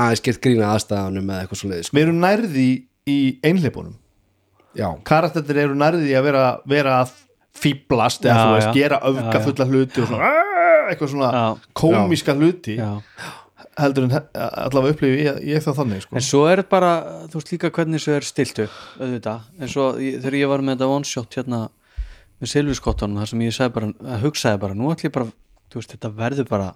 [0.00, 1.96] aðeins gert grína aðstæðanum eða eitthvað svo leiði sko.
[1.98, 2.68] við erum nærði
[3.10, 3.18] í
[3.50, 3.96] einhleipunum
[4.78, 7.14] Já, karakterir eru nærði að vera, vera að
[7.60, 8.74] fýblast eða Já, þú veist, já.
[8.78, 9.10] gera Já, já.
[9.24, 10.28] öfgafulla hluti og svona
[10.90, 11.46] eitthvað svona Já.
[11.80, 12.90] komíska hluti Já.
[13.80, 14.22] heldur en he-
[14.66, 16.16] allavega upplifi ég, ég það þannig sko.
[16.20, 16.92] En svo er bara,
[17.32, 20.76] þú veist líka hvernig svo er stilt upp, auðvitað en svo þegar ég var með
[20.78, 21.60] þetta one shot hérna
[22.40, 25.26] með silfiskottunum þar sem ég bara, að hugsaði bara, nú ætlum ég bara
[25.70, 26.70] þú veist, þetta verður bara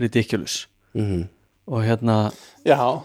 [0.00, 0.66] ridiculous.
[0.94, 1.28] Mhm.
[1.68, 2.32] og hérna
[2.64, 3.04] Já, og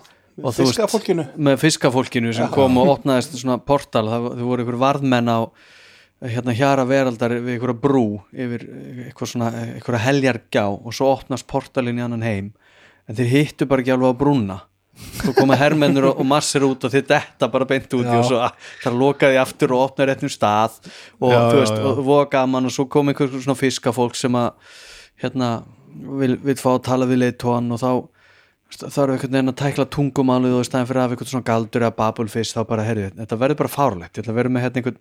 [0.55, 1.25] þú veist, fiskafólkinu.
[1.37, 5.39] með fiskafólkinu sem kom og opnaðist svona portal, það það voru ykkur varðmenn á
[6.23, 8.61] hérna hjara veraldar við ykkur brú yfir
[9.09, 9.49] eitthvað svona,
[9.81, 12.53] ykkur heljargjá og svo opnast portalin í annan heim.
[13.09, 14.61] En þeir hittu bara ekki alveg á brúna.
[14.93, 18.39] Þú koma hermennur og, massir út og þeir detta bara beint út í og svo
[18.45, 18.53] ah,
[18.83, 20.79] það lokaði aftur og opnaði réttum stað.
[21.19, 21.85] Og Já, þú já, veist, já.
[21.91, 24.51] og voða gaman og svo kom einhver svona fiskafólk sem að
[25.23, 25.49] hérna,
[25.93, 27.91] vil, vil fá að tala við leitóan og þá
[28.73, 31.85] við einhvern veginn að tækla tungumálið og í staðin fyrir að hafa einhvern svona galdur
[31.85, 34.81] eða babulfiss þá bara, herri, þetta verður bara fárlegt ég ætla að vera með hérna
[34.81, 34.99] einhvern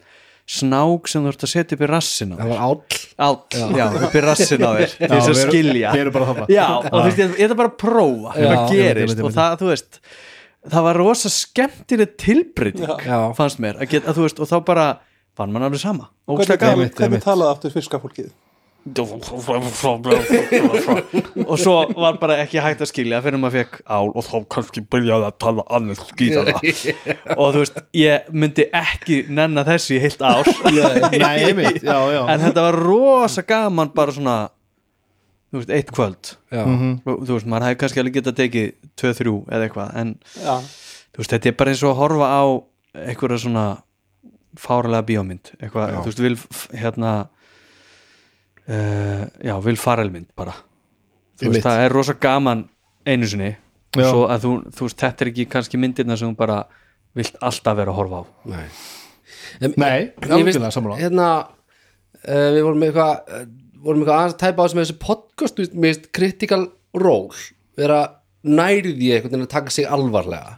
[0.53, 2.53] snák sem þú ert að setja upp í rassin á það þér.
[2.53, 2.99] var áll.
[3.23, 4.95] Áll, já, upp í rassin á þér.
[4.99, 5.93] Til þess að skilja.
[6.51, 9.31] Já, og þú veist, ég ég ætla bara að prófa Já, hvað gerist einmitt, og
[9.31, 9.39] einmitt.
[9.39, 10.01] það, þú veist
[10.73, 13.17] það var rosa skemmtileg tilbreyting Já.
[13.39, 14.87] fannst mér, að geta, þú veist, og þá bara
[15.39, 16.11] fann mann alveg sama.
[16.29, 18.33] Hvernig, talaði aftur fiskafólkið?
[21.47, 24.83] Og svo var bara ekki hægt að skilja fyrir maður fekk ál og þá kannski
[24.91, 26.57] byrjaði að tala annars skýtana
[27.37, 30.25] og þú veist, ég myndi ekki nenna þessi í heilt
[32.17, 34.37] já en þetta var rosa gaman bara svona
[35.53, 38.69] þú veist, eitt kvöld Já, og þú veist, maður hefði kannski alveg getað tekið
[39.01, 40.55] 2-3 eða eitthvað, en Já,
[41.13, 42.43] þú veist, þetta er bara eins og að horfa á
[43.07, 43.67] einhverja svona
[44.61, 46.37] fáralega bíómynd, eitthvað, þú veist, vil
[46.83, 47.13] hérna
[48.73, 50.55] uh, já, vil farelmynd bara.
[51.41, 52.65] Þú veist, það er rosa gaman
[53.09, 53.53] einu sinni.
[53.93, 56.61] Svo að þú, þú veist, þetta er ekki kannski myndirna sem þú bara
[57.19, 58.25] vilt alltaf vera að horfa á.
[58.53, 58.67] Nei.
[59.61, 60.97] En, Nei, Ég veist, algjörlega sammála.
[61.03, 63.43] hérna uh, við vorum með eitthvað uh,
[63.83, 66.63] vorum eitthvað aðeins að tæpa á þessu með þessu podcast þú veist, veist critical
[66.97, 67.43] role
[67.77, 67.99] vera
[68.49, 70.57] nærið í eitthvað en að taka sig alvarlega.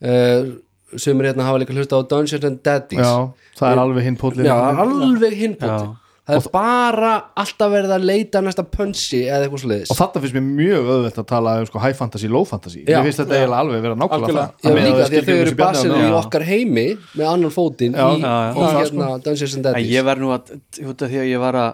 [0.00, 0.56] Uh,
[0.96, 3.04] sumir hérna hafa líka hlusta á Dungeons and Daddies.
[3.04, 5.94] Já, það er alveg hinn pótlið Já, alveg hinpóti Já.
[6.26, 10.36] Það er bara alltaf verið að leita næsta pönsi eða eitthvað sliðis og þetta finnst
[10.36, 12.82] mér mjög auðvelt að tala um sko, high fantasy, low fantasy.
[12.82, 12.96] Já.
[12.98, 14.48] ég finnst þetta eiginlega alveg vera nákvæmlega Algjörlega.
[14.58, 18.06] Já, það líka því að þau eru Bjarni í okkar heimi með annan fótinn Já,
[18.10, 18.50] í, já, já.
[18.50, 20.52] í Og það hérna, Dungeons and en Daddies ég var nú að,
[20.90, 21.70] út af því að ég var að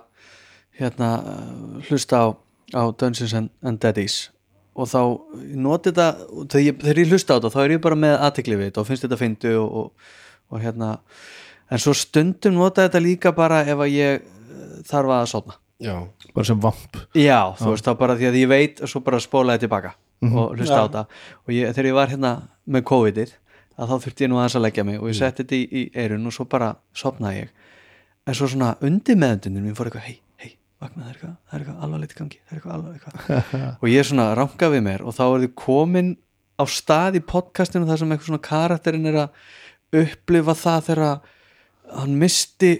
[0.83, 1.11] hérna
[1.88, 2.27] hlusta á,
[2.77, 4.19] á Dungeons and, and Daddies
[4.73, 5.01] og þá
[5.61, 6.07] noti þetta
[6.49, 8.81] þegar ég, þegar ég hlusta á þetta þá er ég bara með aðtekli við þetta
[8.85, 10.12] og finnst þetta fyndu og, og,
[10.53, 10.93] og hérna
[11.73, 14.31] en svo stundum nota þetta líka bara ef að ég
[14.88, 15.59] þarf að sofna.
[15.83, 15.95] Já,
[16.31, 16.99] bara sem vamp.
[17.18, 20.53] Já, þú veist þá bara því að ég veit og svo bara spólaði tilbaka og
[20.55, 21.05] hlusta á þetta.
[21.42, 22.33] Og ég, þegar ég var hérna
[22.71, 23.33] með COVID-ið
[23.83, 25.83] að þá þurfti ég nú aðeins að leggja mig og ég setti þetta í, í
[25.99, 27.55] eirun og svo bara sopnaði ég.
[28.29, 31.57] En svo svona undir meðundinu mín fór eitthvað, hei, hei, vakna það er eitthvað það
[31.57, 33.66] er eitthvað alvarlegt í gangi, það er eitthvað alvarlegt eitthvað.
[33.83, 36.12] Og ég svona ranka við mér og þá er þið komin
[36.61, 41.05] á stað í podcastinu þar sem eitthvað svona karakterin er að upplifa það þegar
[41.99, 42.73] hann misti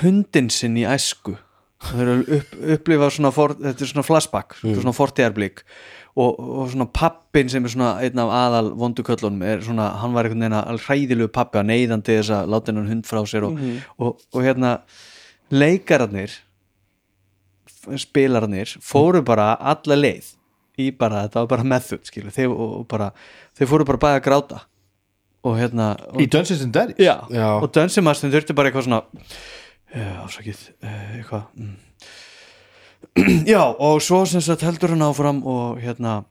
[0.00, 1.36] hundin sinn í æsku.
[1.82, 5.64] Það er að upp, upplifa svona for, þetta er svona flashback, er svona fortíðarblík.
[6.12, 10.28] Og, og svona pappin sem er svona einn af aðal vonduköllunum er svona, hann var
[10.28, 13.56] einhvern veginn að hræðilegu pappi að neyðandi þess að láta hennan hund frá sér og,
[13.96, 14.74] og, og hérna
[15.52, 16.34] leikararnir
[17.98, 20.28] spilararnir fóru bara alla leið
[20.80, 22.52] í bara, þetta var bara method skilu, þeir,
[22.88, 23.10] bara,
[23.58, 24.60] þeir fóru bara bæði að gráta.
[25.42, 27.48] Og hérna og, í Dungeons and Daddies já, Já.
[27.58, 29.00] og Dunsimastin þurfti bara eitthvað svona
[29.94, 31.74] uh, ásakið uh, eitthvað mm.
[33.52, 36.22] já, og svo sem sagt heldur hann áfram og hérna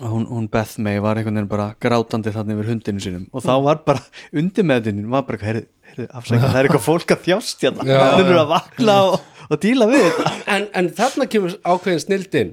[0.00, 3.26] hún, hún Beth May var einhvern veginn bara grátandi þannig yfir hundinu sínum.
[3.32, 4.02] Og þá var bara
[4.34, 7.86] undir meðdinin var bara, heyrðu, heyrðu, afsækja það er eitthvað fólk að þjást hérna.
[7.90, 10.18] Það er að vakna og, og díla við
[10.56, 12.52] en, en þarna kemur ákveðin snildin.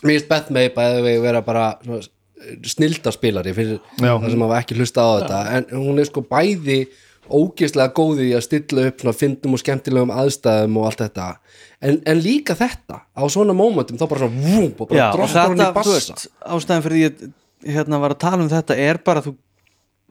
[0.00, 2.08] Mér finnst Beth May bæði við vera bara svona,
[2.64, 4.14] snildaspilari fyrir Já.
[4.14, 5.40] það sem hafa ekki hlusta á þetta.
[5.58, 6.80] En hún er sko bæði
[7.30, 11.26] ógeðslega góði í að stilla upp svona fyndum og skemmtilegum aðstæðum og allt þetta.
[11.80, 15.62] En, en líka þetta á svona mómentum þá bara svona vúm og bara droppar hún
[15.64, 16.16] í bassa.
[16.44, 19.34] ástæðan fyrir því ég hérna var að tala um þetta er bara þú,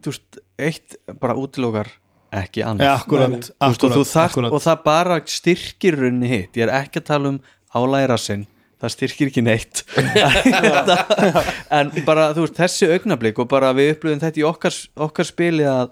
[0.03, 1.91] þú veist, eitt bara útilókar
[2.39, 2.85] ekki annað.
[2.85, 4.53] Ja, akkurat, Þú veist, og, þú akkurat, þarft, akkurat.
[4.53, 7.39] og það bara styrkir runni hitt, ég er ekki að tala um
[7.73, 8.43] álæra sinn,
[8.81, 9.81] það styrkir ekki neitt.
[11.79, 14.77] En bara þú veist, þessi augnablík og bara við upplöðum þetta í okkar,
[15.09, 15.89] okkar spili að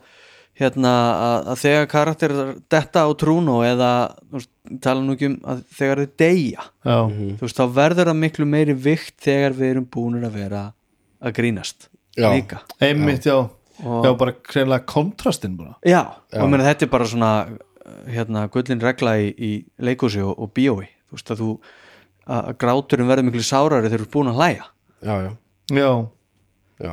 [0.58, 2.34] hérna að, að þegar karakter
[2.74, 3.92] detta á trúnu eða
[4.34, 4.50] veist,
[4.84, 8.48] tala nú ekki um að þegar þið deyja já, þú veist, þá verður það miklu
[8.50, 10.64] meiri vikt þegar við erum búinir að vera
[11.22, 12.32] að grínast Já.
[12.34, 12.64] líka.
[12.82, 13.36] Einmitt, já.
[13.86, 15.76] Og- já, bara kreinlega kontrastinn bara.
[15.86, 16.02] Já,
[16.34, 17.32] og meni, þetta er bara svona
[18.10, 20.88] hérna, gullin regla í, í leikúsi og, og bíói.
[21.08, 21.50] Þú veist að þú
[22.28, 24.66] að að gráturinn verður miklu sárari þegar þú ert búin að hlæja.
[25.06, 25.16] Já,
[25.78, 25.94] já,
[26.82, 26.92] já,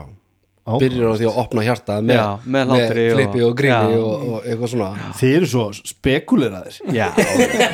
[0.64, 0.72] já.
[1.05, 4.46] á, því að opna hjartað með, Já, með hlátri og- flippi og gríni og, og
[4.48, 4.87] eitthvað svona.
[5.18, 7.07] Þið eru svo spekuleraðir já,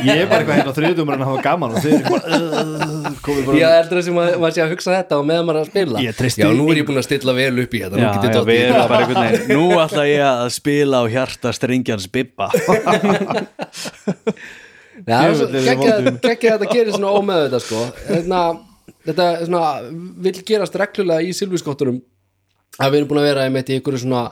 [0.02, 3.68] ég er bara eitthvað hérna á þriðdumur en hafa gaman og þið eru bara Já,
[3.76, 6.02] heldur þessi maður maður sé að hugsa þetta og meðan maður er að spila?
[6.02, 8.58] Ég Já, nú er ég búin að stilla vel upp í þetta já, Nú við
[8.58, 8.88] í erum það.
[8.90, 9.06] bara
[9.54, 11.54] nú ætla ég að spila á hjarta
[15.54, 16.16] það geggjað vondum.
[16.24, 17.84] geggjað að þetta gerir svona ómeðu þetta sko.
[18.10, 18.40] Þetta,
[19.08, 19.70] þetta er svona,
[20.26, 22.00] vill gerast reglulega í silvískottunum
[22.78, 24.22] að við erum búin að vera einmitt í einhverju svona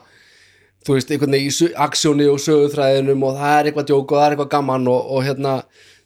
[0.87, 4.27] þú veist, einhvern veginn í aksjóni og söguþræðinum og það er eitthvað djók og það
[4.29, 5.55] er eitthvað gaman og, og hérna,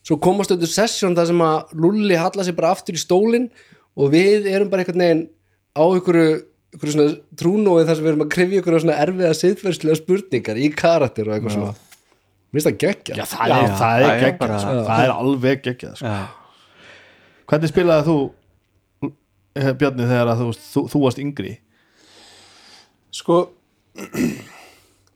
[0.03, 3.51] svo komast undir sessjón þar sem að Lulli hallar sig bara aftur í stólinn
[4.01, 5.23] og við erum bara einhvern veginn
[5.77, 6.33] á einhverju,
[6.73, 10.71] einhverju svona trúnóið þar sem við erum að krifja einhverju svona erfiða siðferðslega spurningar í
[10.73, 11.75] karakter og eitthvað svona.
[12.53, 14.73] Mér finnst það geggja já, það, er, Já, það það er bara- sko.
[14.89, 16.09] það er alveg geggjað sko.
[16.17, 16.23] já,
[17.53, 18.17] hvernig spilaði þú
[19.53, 21.51] Bjarni þegar að þú, þú, þú varst yngri
[23.13, 23.43] sko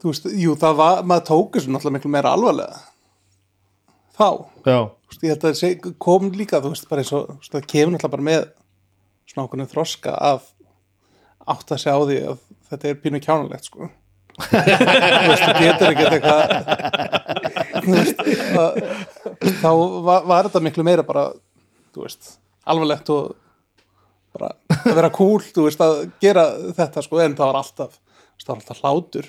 [0.02, 2.82] þú veist, jú, það var maður tók þessu náttúrulega miklu meira alvarlega.
[4.16, 4.28] Þá,
[4.64, 7.68] já, þú veist, ég held að það kom líka, þú veist, bara eins og það
[7.72, 8.42] kemur náttúrulega bara með
[9.26, 10.50] svona ákveðinu þroska að
[11.46, 13.90] átt að segja á því að þetta er pínu kjánulegt, sko.
[14.36, 14.60] Þú
[15.30, 16.42] veist, þú getur ekki eitthvað
[17.86, 18.18] þú veist
[18.60, 18.80] að,
[19.62, 19.70] þá
[20.04, 21.30] var, var þetta miklu meira bara,
[21.96, 22.34] þú veist
[22.66, 23.34] alvarlegt og
[24.36, 26.46] bara að vera cool, þú veist, að gera
[26.76, 27.98] þetta, sko, en það var alltaf
[28.44, 29.28] það var alltaf hlátur.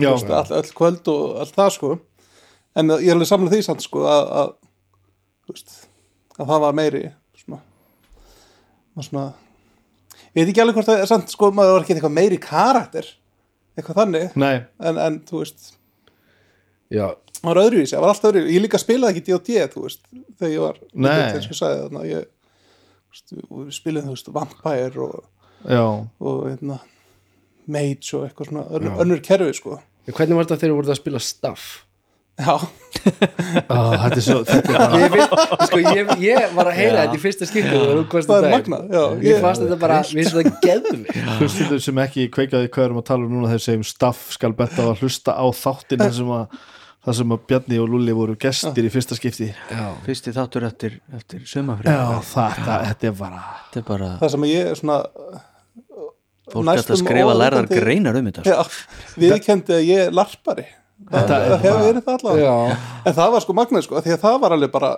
[0.00, 1.92] Já, Þú veist, all, all kvöld og allt það sko.
[2.80, 4.52] En ég er alveg samlega því samt sko að, að,
[5.46, 5.72] þú veist,
[6.38, 7.02] að það var meiri
[7.40, 7.60] svona,
[8.94, 9.24] maður svona
[10.30, 13.08] ég veit ekki alveg hvort það er samt sko maður var ekki eitthvað meiri karakter
[13.74, 14.36] eitthvað þannig.
[14.78, 15.72] En, en þú veist,
[16.90, 17.06] Já,
[17.40, 18.54] það var öðruvísi, það var alltaf öðruvísi.
[18.56, 21.10] Ég líka spilaði ekki D&D þú veist þegar ég var, Nei.
[21.10, 22.04] þegar ég sagði þarna.
[22.10, 22.24] Ég,
[23.10, 25.28] þú við spilaði þú veist Vampire og,
[26.20, 26.80] og hérna,
[27.70, 29.78] Mage og eitthvað svona önnur, önnur kerfi sko.
[30.08, 31.70] En hvernig var þetta þegar þú voruð að spila staff?
[32.40, 32.56] já,
[33.70, 37.04] Ó, þetta er svo þetta er bara, Ég, finnst, sko, ég, ég var að heyra
[37.04, 40.00] þetta í fyrsta skipti og þú komst það að er magnað Ég fannst þetta bara,
[40.00, 41.06] mér finnst þetta geðum
[41.40, 44.86] hlustundur sem ekki kveikjaði hvað erum að tala um núna þegar segjum staff skal betta
[44.86, 46.60] að hlusta á þáttin þar sem að
[47.04, 49.48] þar sem að Bjarni og Lulli voru gestir í fyrsta skipti.
[49.72, 53.40] Já, fyrsti þáttur eftir, eftir sumafrið Já, þetta, þetta er bara
[53.70, 54.98] þetta er bara, það sem ég er svona
[56.50, 58.50] fólk næstum gæti að skrifa lærðar greinar um þetta sko.
[58.50, 60.66] já, viðkendi að ég er larpari.
[61.00, 62.44] Það, Þetta er það hefur bara- verið það allavega.
[62.44, 62.76] Já,
[63.08, 64.90] en það var sko magnað sko, af því að það var alveg bara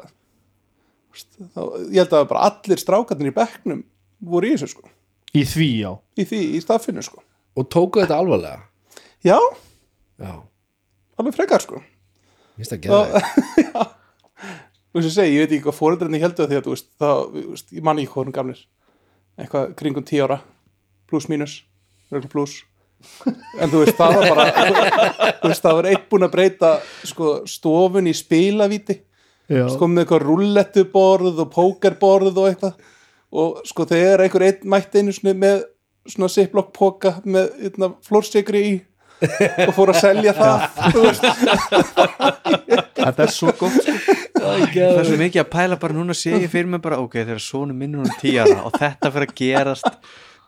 [1.92, 3.82] ég held að bara allir strákarnir í bekknum
[4.32, 4.88] voru í þessu sko,
[5.36, 5.90] í því, já.
[6.18, 7.22] Í því, í staffinu sko.
[7.56, 8.64] Og tóku þetta alvarlega?
[9.22, 9.36] Já,
[10.18, 10.32] já,
[11.20, 11.82] alveg frekar sko
[12.56, 13.90] minnst það geða
[14.92, 16.90] þú veist ég segi, ég veit ekki hvað fóreldrarnir heldur því að þú veist,
[17.32, 18.58] veist, ég man ekki hvað hún gamlir.
[19.40, 20.36] Eitthvað kringum 10 ára.
[21.08, 21.54] Plus mínus,
[22.12, 22.58] reglu plus.
[23.56, 24.44] En þú veist, það var bara
[25.40, 26.74] þú veist, það var eitt búin að breyta
[27.08, 28.98] sko, stofun í spilavíti.
[29.48, 32.86] Sko með eitthvað rullettuborð og pókerborð og eitthvað.
[33.32, 35.64] Og sko þegar einhver einn mætti einu með
[36.04, 38.72] svona ziplock póka með flórsikri í
[39.68, 40.58] og fór að selja það
[43.02, 43.94] þetta er svo gott sko.
[44.36, 47.42] það er svo mikið að pæla bara núna sé ég fyrir mig bara, ok, þegar
[47.42, 49.88] sonu minnur hún tíara og þetta fyrir að gerast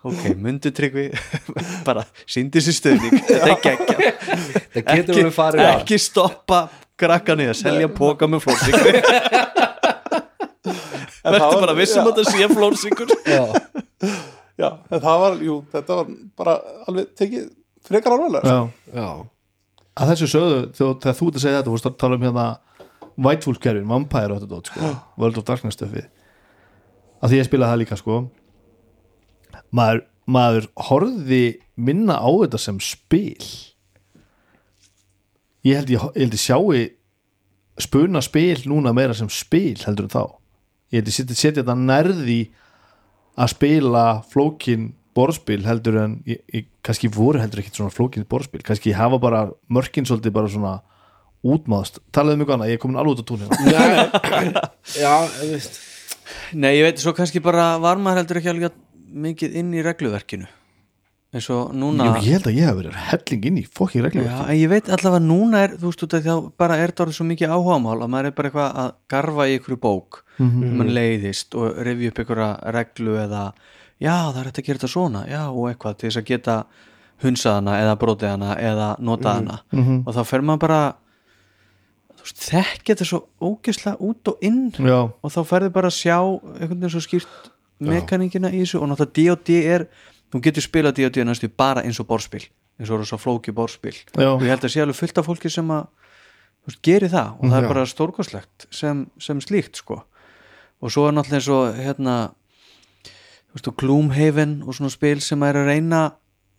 [0.05, 1.07] ok, mundu tryggvi
[1.89, 6.67] bara síndi sér stöðning þetta er geggja að ekki stoppa
[7.01, 8.45] krakka niður, selja póka með
[11.25, 12.09] það verður var- bara vissum já.
[12.11, 13.45] að það sé flórsikur já,
[14.61, 16.07] já, en það var, jú, þetta var
[16.39, 16.55] bara
[16.89, 17.45] alveg tekið
[17.87, 18.73] frekar alvarlega sko.
[18.91, 21.99] Já, já, að þessu sögðu þegar, þegar þú ert að segja þetta, þú veist að
[22.03, 22.47] tala um hérna
[23.15, 26.07] White Wolf kerfin, Vampire og þetta dót, sko, World of Darkness stöfi
[27.25, 28.17] að því ég spilaði það líka sko.
[29.75, 31.45] Maður, maður horfði
[31.81, 33.47] minna á þetta sem spil.
[35.65, 36.83] Ég held ég, ég, held ég sjái
[37.81, 40.25] spuna spil núna meira sem spil heldur en þá.
[40.93, 42.41] Ég held ég setja þetta nærði
[43.41, 48.63] að spila flókin borðspil heldur en ég, ég, kannski voru heldur ekkit svona flókin borðspil.
[48.67, 50.75] Kannski hafa bara mörkin svolítið bara svona
[51.45, 54.53] útmáðast, talaðu mjög annað, ég er komin alveg út á Nei,
[54.97, 55.81] já, þú veist.
[56.57, 58.79] Nei, ég veit, svo kannski bara var maður heldur ekki alveg
[59.25, 60.49] mikið inn í regluverkinu.
[61.35, 64.27] Eins og núna Jú, ég held að ég hef verið helling inn í fokking reglum
[64.29, 67.27] Já, en ég veit allavega núna er, þú veist, þá bara er það orðið svo
[67.27, 70.21] mikið áhugamál að maður er bara eitthvað að garfa í ykkur bók.
[70.39, 70.77] Mm -hmm.
[70.79, 72.43] mann leiðist og revju upp ykkur
[72.77, 73.43] reglu eða
[74.01, 76.59] já, það er þetta að gera þetta svona, já, og eitthvað til þess að geta
[77.25, 79.59] hunsað hana eða brotið hana eða notað hana.
[80.05, 80.81] Og þá fer maður bara
[82.25, 84.71] þekki þetta svo ógeðslega út og inn.
[84.79, 87.51] Já, og þá ferðu bara að sjá einhvern veginn svo skýrt
[87.85, 88.81] mekaningina í þessu.
[88.81, 89.87] Og náttúrulega D&D er
[90.33, 92.47] þú getur spilað D&D næstu bara eins og borðspil.
[92.81, 93.95] Eins og svo flóki borðspil.
[94.17, 94.33] Já.
[94.33, 95.85] og ég held að sé alveg fullt af fólki sem að
[96.65, 97.29] þú veist, geri það.
[97.39, 97.71] Og það er Já.
[97.75, 100.01] bara stórkoslegt sem, sem slíkt sko.
[100.83, 102.17] Og svo er náttúrulega eins og hérna
[103.55, 106.05] veist og Gloomhaven og svona spil sem er að reyna.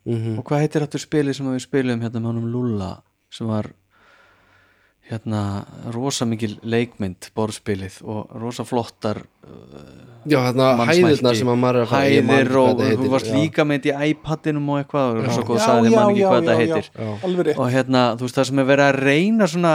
[0.06, 0.36] Mhm.
[0.38, 2.92] og hvað heitir þetta spili sem við spilum hérna með honum Lulla
[3.34, 3.72] sem var
[5.10, 9.24] hérna rosa mikil leikmynd borðspilið og rosa flottar
[10.26, 13.36] Já, þarna hæðirnar sem að maður er að fara hæðir og þú varst já.
[13.38, 16.24] líka með þetta í iPadinum og eitthvað og svo góð Já, sagði já, man ekki
[16.24, 16.90] já, hvað þetta já, heitir.
[16.96, 17.60] já, alveg rétt.
[17.62, 19.74] Og hérna, þú veist það sem er verið að reyna svona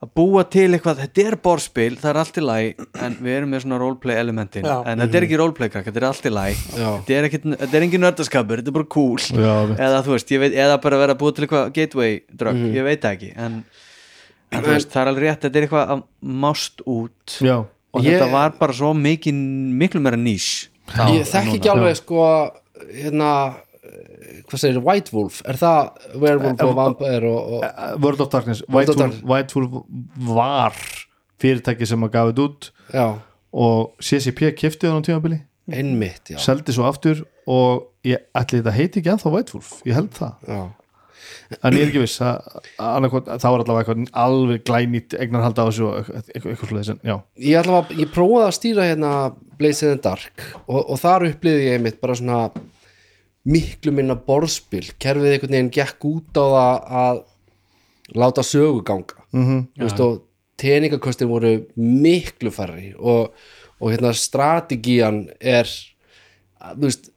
[0.00, 3.50] að búa til eitthvað þetta er borðspil, það er allt í læg en við erum
[3.52, 4.64] með svona roleplay elementin.
[4.64, 4.78] Já.
[4.88, 7.76] en þetta er ekki roleplay krakk, þetta er allt í læg þetta er, ekki, þetta
[7.76, 9.18] er engin nördaskapur, þetta er bara cool.
[9.20, 12.86] Já, eða þú veist, veit, eða bara vera að búa til eitthvað gateway drug, ég
[12.88, 13.58] veit það ekki en,
[14.50, 16.02] en þú veist, það er alveg rétt þetta er eitthvað að
[16.46, 17.36] mást út.
[17.44, 19.44] Já, og Ég- þetta var bara svo mikið
[19.84, 20.48] miklu meira nýs.
[21.12, 22.24] Ég þekki ekki alveg sko
[22.88, 23.34] hérna
[24.50, 25.40] hvað segir, White Wolf?
[25.48, 28.64] Er það Werewolf og Vampire og, og Uh, World of Darkness.
[28.68, 29.84] White of Wolf, White Wolf
[30.30, 30.80] var
[31.40, 32.70] fyrirtæki sem að gafið út.
[32.94, 33.06] Já,
[33.50, 34.50] og CCP
[34.86, 35.40] hann á tímabili.
[35.70, 39.94] Einmitt, já, seldi svo aftur og ég ætli þetta heiti ekki ennþá White Wolf, ég
[39.94, 40.32] held það.
[40.48, 40.60] Já.
[41.62, 45.64] en ég er ekki viss að, annarkot, það var allavega eitthvað alveg glænýtt eignarhald á
[45.68, 49.12] þessu eitthvað, svoleiðis en já, ég að, ég prófaði að stýra hérna
[49.60, 52.38] Blaze in the Dark og, og þar upplýði ég einmitt bara svona
[53.48, 57.22] miklu minna borðspil kerfið einhvern veginn gekk út á það að
[58.20, 59.62] láta sögu ganga mm -hmm.
[59.80, 60.22] veist, og
[60.56, 63.32] teningakostin voru miklu færri og,
[63.80, 65.68] og hérna strategían er
[66.76, 67.10] veist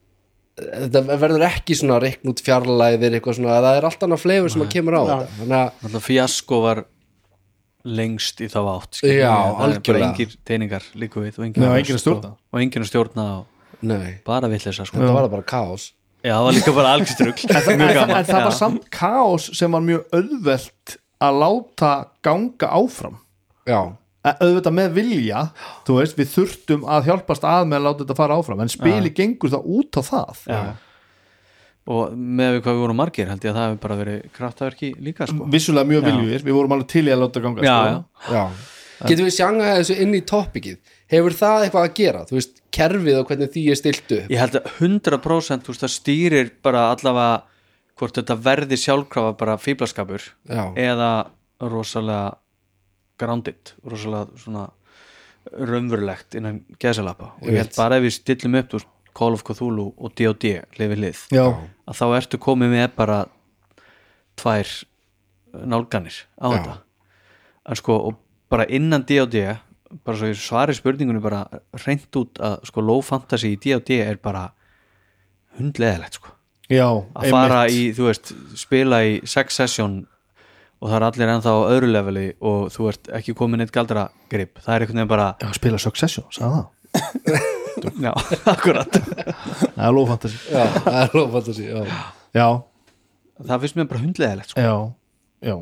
[0.53, 4.61] þetta verður ekki svona reikn út fjarlæðir eitthvað svona, það er allt annað fleifur sem
[4.61, 6.83] að kemur á þetta þannig að Alltaf fjasko var
[7.83, 9.09] lengst í þá átt Já.
[9.09, 10.09] Það er bara algjörlega.
[10.11, 12.29] engir teiningar líku við og enginn að stjórna.
[12.29, 15.01] og, og engin að stjórna og nei, bara villisa sko.
[15.01, 15.89] þetta var það bara kaos
[16.23, 20.15] Já, það var líka bara algjörstrugl en, en, það var samt kaos sem var mjög
[20.15, 21.91] auðvelt að láta
[22.23, 23.19] ganga áfram
[23.67, 23.81] já,
[24.23, 25.39] Eh, auðvitað með vilja
[25.83, 29.09] þú veist, við þurftum að hjálpast að með að láta þetta fara áfram en spili
[29.11, 30.59] gengur það út á það Já.
[31.91, 34.93] og með við hvað við vorum margir held ég að það hefur bara verið kraftaverki
[35.03, 35.49] líka sko.
[35.51, 38.31] vissulega mjög viljur, við vorum alveg til í að láta ganga já, sko.
[38.31, 38.37] já.
[38.37, 39.09] Já.
[39.11, 42.21] Getum við sjangað þessu inn í topikið Hefur það eitthvað að gera?
[42.29, 44.29] Þú veist, kerfið og hvernig því er stilt upp?
[44.33, 47.41] Ég held að 100% þú veist, það stýrir bara allavega
[47.99, 50.63] hvort þetta verði sjálfkrafa bara fíblaskapur Já.
[50.79, 51.11] eða
[51.61, 52.33] rosalega
[53.21, 54.65] grounded, rosalega svona
[55.53, 59.91] raunverulegt innan geðsalapa og ég held bara ef við stillum upp veist, Call of Cthulhu
[59.93, 61.43] og D&D lifið lið já,
[61.85, 63.19] að þá ertu komið með bara
[64.41, 64.71] tvær
[65.53, 66.55] nálganir á Já.
[66.55, 66.77] þetta.
[67.69, 68.17] En sko og
[68.49, 69.43] bara innan D&D
[70.05, 71.43] bara svo ég svari spurningunni bara
[71.85, 74.47] reynd út að sko low fantasy í D&D er bara
[75.59, 76.31] hundleðilegt sko.
[76.71, 79.99] Já að fara í, þú veist, spila í sex session
[80.83, 84.07] og það er allir ennþá á öðru leveli og þú ert ekki komin eitt galdra
[84.31, 87.49] grip, það er einhvern veginn bara já, spila Succession, sagði það?
[88.03, 88.11] Já,
[88.53, 88.97] akkurat.
[89.73, 91.79] Það er lófantasi Já, það er lóf fantasi Já,
[92.37, 92.47] já,
[93.47, 94.65] það finnst mér bara hundleðilegt sko.
[94.65, 94.75] já,
[95.49, 95.55] já.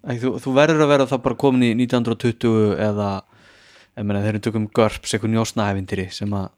[0.00, 3.10] Æ, þú, þú verður að vera þá bara komin í 1920 eða
[3.98, 6.48] ég meina, þeir eru tökum GURPS, eitthvað njósnaævindiri sem að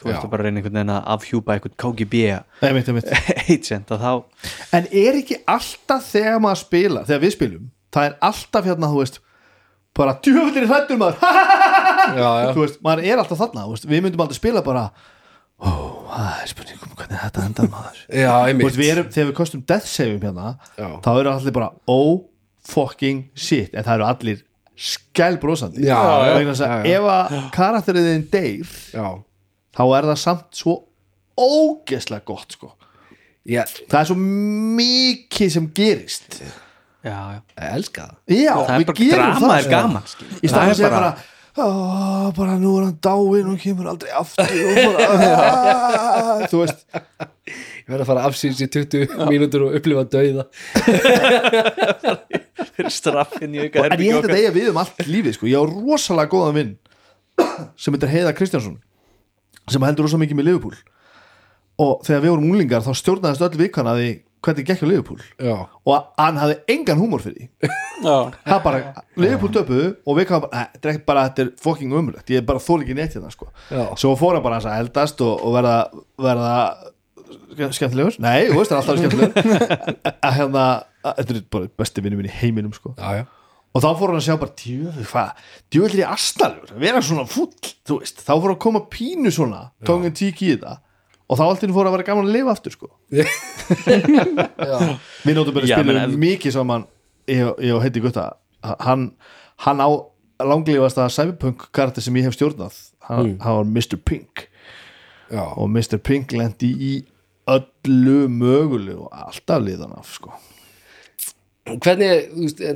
[0.00, 2.20] þú ert bara að reyna einhvern veginn að afhjúpa eitthvað KGB
[3.54, 4.12] agent að þá
[4.78, 9.00] en er ekki alltaf þegar maður spila þegar við spilum, það er alltaf hérna þú
[9.02, 9.20] veist,
[9.98, 11.18] bara djöfullir hrættur maður.
[12.20, 12.50] Já, já.
[12.54, 14.84] þú veist, maður er alltaf þarna þú veist, við myndum aldrei spila bara
[15.60, 15.70] ó,
[16.10, 17.98] það er spurningum hvernig þetta endar maður?
[18.22, 20.88] Já veist, við erum, þegar við kostum death save hérna, Já.
[21.04, 22.22] þá eru allir bara oh
[22.70, 23.74] fucking shit.
[23.74, 24.42] En það eru allir
[24.80, 26.94] skælbrósandi Já, já, vegna þess já, að já.
[26.96, 29.06] ef að karakteriðin deyr Já,
[29.76, 30.76] þá er það samt svo
[31.40, 32.72] ógeðslega gott sko.
[33.48, 36.40] Já, það er svo mikið sem gerist.
[37.00, 37.38] Já, já.
[37.56, 38.16] ég elska það.
[38.36, 39.70] Já, það er við bara gerum drama það er sko.
[39.76, 40.04] gaman
[40.44, 41.12] í staðan að segja bara
[41.60, 41.66] "Ó,
[42.36, 45.06] bara nú er hann dáinn og kemur aldrei aftur og bara,
[45.40, 46.84] "Ah", þú veist
[47.90, 50.44] Ég verð að fara afsýns í 20 mínútur og upplifa dauða.
[52.76, 55.48] Fyrir straffin í auka en ég held að þetta eiga við um allt lífið sko.
[55.50, 56.70] ég á rosalega góðan vinn
[57.74, 58.76] sem heitir Heiða Kristjánsson
[59.74, 60.78] sem heldur rosa mikið með Liverpool.
[61.82, 64.08] Og þegar við vorum unglingar þá stjórnaðist öll vikana því
[64.46, 65.20] hvernig gekk á Liverpool.
[65.42, 67.50] Já, og hann hafði engan húmor fyrir
[68.00, 68.80] það bara,
[69.18, 72.30] Liverpool töpuðu og við kannan bara, "Nei, þetta er ekki bara, þetta er fucking umulegt
[72.30, 73.50] ég er bara þól ekki neitt hérna sko.
[73.70, 73.82] Já.
[73.96, 76.54] svo fór hann bara að eldast og, og verða verða
[77.76, 78.16] skemmtilegur.
[78.22, 79.34] Nei, þú veist, það er alltaf skemmtilegur.
[80.26, 80.64] Að hérna,
[81.06, 82.94] þetta er bara besti vinnu minn í heiminum sko.
[82.98, 83.24] Já, já.
[83.70, 87.22] Og þá fór hann að sjá bara djöðu hvað, djöðu er ég astalur vera svona
[87.30, 87.52] fúll,
[87.86, 88.18] þú veist.
[88.26, 90.72] Þá fór að koma pínu svona, tóngin tík í þetta.
[91.30, 92.88] Og þá alltaf fór að vera gaman að lifa aftur sko.
[95.22, 96.86] Við nótum bara Já, að spila ef- mikið saman
[97.30, 98.24] ég, ég og heiti Gutta.
[98.82, 99.12] Hann,
[99.62, 99.88] hann á
[100.42, 102.74] langlífasta cyberpunk karakter sem ég hef stjórnað.
[103.06, 103.98] Hann, hann var Mr.
[104.02, 104.48] Pink.
[105.30, 106.00] Já, og Mr.
[106.02, 106.92] Pink lendi í
[107.56, 110.32] öllu mögulegu alltaf liðan af sko.
[111.70, 112.30] Hvernig,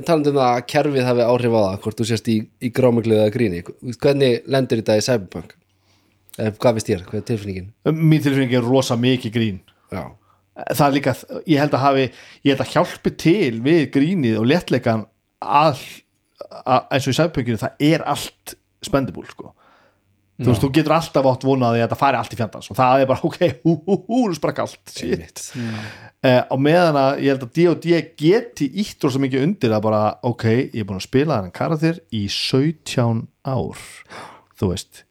[0.07, 3.17] talandi um það að kerfið hafi áhrif á það, hvort þú sést í, í grámuglu
[3.17, 3.63] eða gríni,
[3.99, 5.55] hvernig lendur þetta í Cyberpunk?
[6.35, 7.67] Eða hvað veist þér, hvað er tilfinningin?
[7.95, 9.59] mín tilfinning er rosa mikið grín.
[9.91, 10.03] Já,
[10.69, 11.15] það er líka,
[11.49, 15.05] ég held að hafi ég held að hjálpi til við grínið og léttleikan
[15.39, 15.83] all,
[16.65, 18.55] eins og í sæfpönginu, það er allt
[18.85, 19.51] spendibúl sko
[20.39, 23.03] þú veist, þú getur alltaf átt vonaði að þetta fari allt í fjandans og það
[23.03, 25.43] er bara, ok, hú, hú, hú, þú sprakk allt shit.
[25.55, 30.03] Uh, og meðan að ég held að D&D geti ítt rosa mikið undir að bara,
[30.27, 33.85] ok, ég er búin að spila þennan karakter í 17 ár
[34.59, 35.05] þú veist.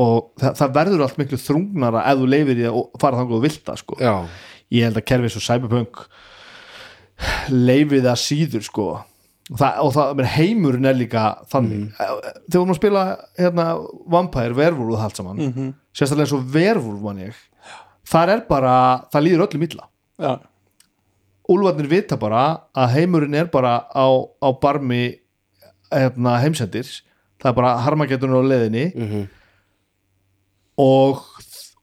[0.00, 3.44] Og það, það verður allt miklu þrungnara ef þú leifir í að fara þangað og
[3.44, 4.00] vilta sko.
[4.00, 4.14] Já,
[4.72, 6.04] ég held að kerfið svo Cyberpunk
[7.52, 8.86] leifið það síður sko
[9.58, 11.88] það, og það heimurinn er líka þannig.
[11.98, 13.02] Þegar við erum að spila
[13.38, 13.66] hérna,
[14.14, 15.40] Vampire, Werewolf og það allt saman
[15.96, 17.34] sérstaklega eins og Werewolf man ég
[18.10, 18.74] þar er bara,
[19.12, 19.88] það líður öllum illa.
[20.20, 20.32] Já,
[21.50, 22.40] Úlfarnir vita bara
[22.78, 24.06] að heimurinn er bara á,
[24.38, 25.16] á barmi
[25.90, 26.86] hérna, heimsendir.
[27.42, 28.84] Það er bara harmageturinn á leiðinni.
[30.80, 31.18] Og,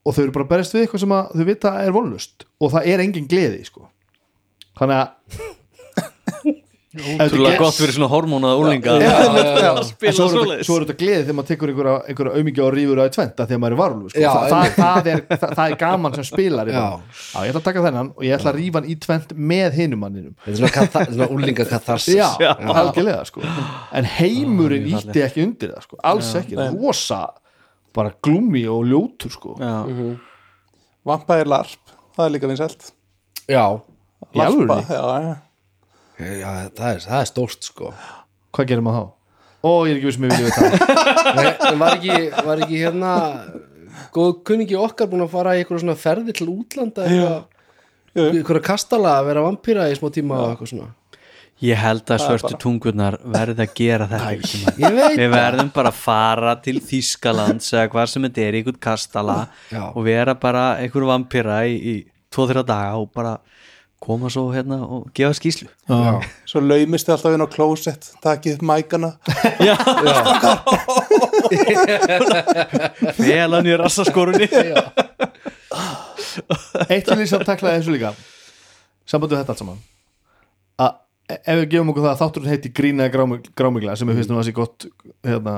[0.07, 2.87] og þau eru bara að berjast við eitthvað sem þau vita er vonlust og það
[2.93, 3.89] er engin gleði sko.
[4.79, 5.41] þannig að
[6.97, 9.11] Ef þú Trúlega ger- gott fyrir svona hormónaða úlinga Já,
[9.71, 12.71] að spila er svoleiðis svo er þetta gleði þegar maður tekur einhverja, einhverja auðmikið og
[12.77, 14.21] rýfur á í tventa þegar maður er varulv sko.
[14.23, 16.83] Já, Þa, það, er, það, það er gaman sem spilar Já.
[17.37, 20.03] ég ætla að taka þennan og ég ætla að rýfa hann í tvent með hinum
[20.05, 20.35] manninum.
[20.45, 22.27] Þetta er svona, úlinga katharsis já,
[22.73, 23.43] algjörlega sko.
[23.97, 25.99] en heimurinn ítti ekki undir það sko.
[26.03, 27.21] alls ekki, rosa
[27.97, 29.55] bara glúmi og ljótur sko.
[29.61, 29.85] Já,
[31.07, 32.89] Vampire LARP það er líka vinsælt.
[33.47, 33.63] Já,
[34.35, 35.37] alvörunni?
[36.17, 37.93] Já, það, er, það er stórt sko.
[38.55, 39.13] Hvað gerir maður þá?
[39.67, 40.75] ó, ég er ekki viss með vilja við það.
[41.37, 43.13] Nei, en var ekki, var ekki hérna
[44.15, 47.43] góð kunningi okkar búin að fara í eitthvað svona ferði til útlanda eitthvað.
[48.17, 50.93] Að kastala að vera vampýra í smá tíma og eitthvað svona.
[51.57, 56.75] Ég held að svörtu tungurnar verði að gera þetta Við verðum bara að fara til
[56.85, 59.37] Þýskalands eða hvað sem þetta er í einhvern kastala
[59.73, 59.87] Já.
[59.87, 61.95] og vera bara einhver vampýra í, í
[62.33, 63.33] tvo-þrjá daga og bara
[64.03, 66.21] koma svo hérna og gefa skýslu Já.
[66.47, 69.11] Svo laumist þið alltaf inn á klósett Takið upp mækana
[73.17, 74.47] Felan í rassaskorunni.
[76.87, 78.13] Eitt vil ég samt taklaði þessu líka
[79.07, 79.77] Sambandu þetta allt saman.
[80.83, 84.39] Að ef við gefum okkur það að þátturinn heiti grína grámigla sem við finnst nú
[84.41, 84.87] að sé gott
[85.23, 85.53] hérna,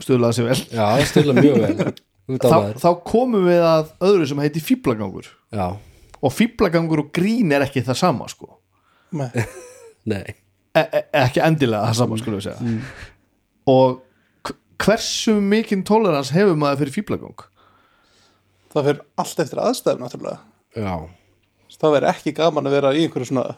[0.00, 0.56] stuðlaði sér vel.
[0.72, 1.92] Já, það stila mjög vel.
[2.32, 5.74] Þá, þá komum við að öðru sem heiti fýblagangur Já,
[6.22, 8.48] og fýblagangur og grín er ekki það sama sko.
[9.18, 9.30] Nei.
[10.12, 10.36] nei.
[10.72, 12.76] E e ekki endilega það sama við segja.
[13.68, 14.00] Og
[14.82, 17.48] hversu mikinn tolerans hefur maður fyrir fýblagang
[18.72, 20.38] Það fyrir allt eftir aðstæðum náttúrulega.
[20.80, 20.94] Já,
[21.82, 23.56] Það verður ekki gaman að vera í einhverju svona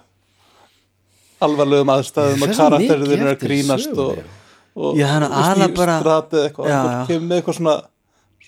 [1.45, 4.33] alvarlegum aðstæðum er svo karakterið þeir eru að grínast og, sögunni.
[4.75, 7.07] og Já, þannig að aðalega bara- stratið eitthvað, Já, eitthvað já.
[7.11, 7.75] kemur með eitthvað svona,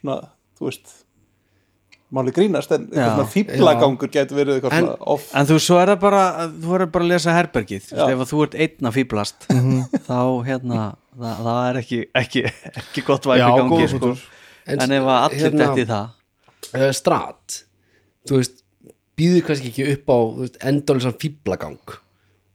[0.01, 0.17] svona
[0.57, 0.95] þú veist
[2.15, 5.91] máli grínast en eitthvað fýblagangur getur verið eitthvað En- svona off En þú svo er
[5.91, 6.21] það bara
[6.53, 7.89] þú verður bara að lesa herbergið.
[8.07, 9.49] Ef þú ert einn að fýblast
[10.09, 10.83] þá hérna
[11.19, 12.45] það, það er ekki, ekki,
[12.83, 13.99] ekki gott væp Já, í gangi sko.
[13.99, 14.25] punktur.
[14.67, 16.07] en ef allir hérna- detti í það?
[16.77, 17.59] uh, Strat
[18.27, 18.57] Þú veist,
[19.19, 20.19] býður kannski ekki upp á
[20.71, 21.79] endólisann fýblagang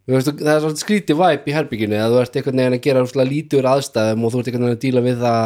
[0.09, 3.03] veist, það er svona skrítið væp í herbygginu að þú ert einhvern veginn að gera
[3.05, 5.41] úr aðstæðum og þú ert einhvern veginn að díla við það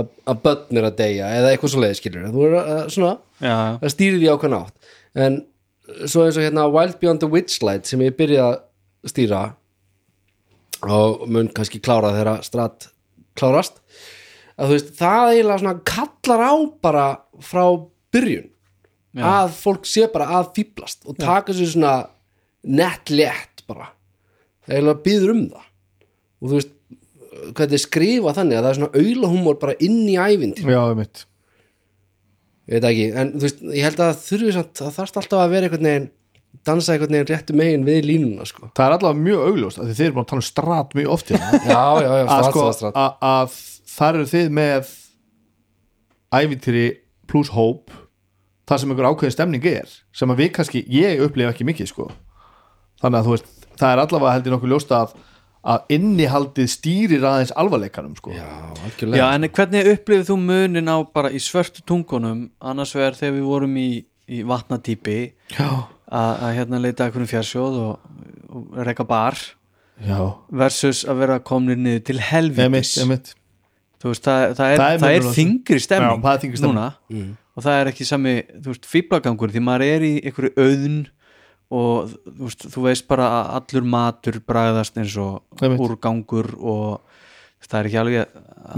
[0.00, 3.14] að, að börn er að deyja eða eitthvað svo leið skilur þú er að, svona,
[3.40, 4.90] Já, það stýrir því ákveðn átt.
[5.24, 5.38] En
[6.04, 9.42] svo eins og hérna Wild Beyond the Witchlight sem ég byrja að stýra
[10.84, 12.90] og mun kannski klára þegar strat
[13.38, 13.80] klárast
[14.54, 17.06] að þú veist, það eiginlega svona kallar á bara
[17.42, 17.64] frá
[18.14, 18.50] byrjun.
[19.14, 21.94] Að fólk sé bara að fýblast og taka sér svona
[22.66, 23.90] nett létt bara.
[24.68, 25.68] Eiginlega býður um það.
[26.40, 26.74] Og þú veist,
[27.54, 30.74] hvað þið skrifa þannig að það er svona aulahúmor bara inn í ævintýr.
[30.74, 31.24] Já, ég mitt
[32.64, 35.42] ég veit ekki, en þú veist, ég held að það þurfi samt, það þarf alltaf
[35.42, 36.06] að vera einhvern veginn
[36.64, 38.70] dansa einhvern veginn réttu megin við línuna sko.
[38.76, 41.32] Það er allavega mjög augljóst því þið eru bara að tala um strat mjög oft
[41.34, 41.40] já,
[41.74, 42.64] já, já, að, sko,
[43.94, 44.92] þar eru þið með
[46.34, 46.86] ævintýri
[47.30, 47.92] pluss hóp
[48.64, 52.08] það sem einhver ákveðin stemning er sem að við kannski, ég upplifa ekki mikið sko.
[53.04, 55.14] Þannig að þú veist það er allavega heldur nokkuð ljóst að
[55.64, 58.34] að innihaldið stýrir aðeins alvarleikanum sko.
[58.36, 63.16] já, Já, algjörlega en hvernig upplifið þú munin á bara í svörtu tungunum annars vegar
[63.16, 63.88] þegar við vorum í,
[64.28, 65.16] í vatnatýpi
[65.56, 65.68] já,
[66.04, 68.10] að, að hérna leita einhvern fjarsjóð og,
[68.52, 69.40] og reka bar
[70.04, 70.18] já.
[70.52, 73.32] versus að vera komnir niður til helvitis emitt
[74.04, 76.60] þú veist, það, það er, Það er það er þingri stemming Já, það er þyngri
[76.60, 76.76] stemming.
[76.76, 81.00] núna og það er ekki sami, þú veist, fýblagangur því maður er í einhverju auðn
[81.74, 87.00] og þú veist, þú veist bara að allur matur bragðast eins og úrgangur og
[87.64, 88.18] það er ekki alveg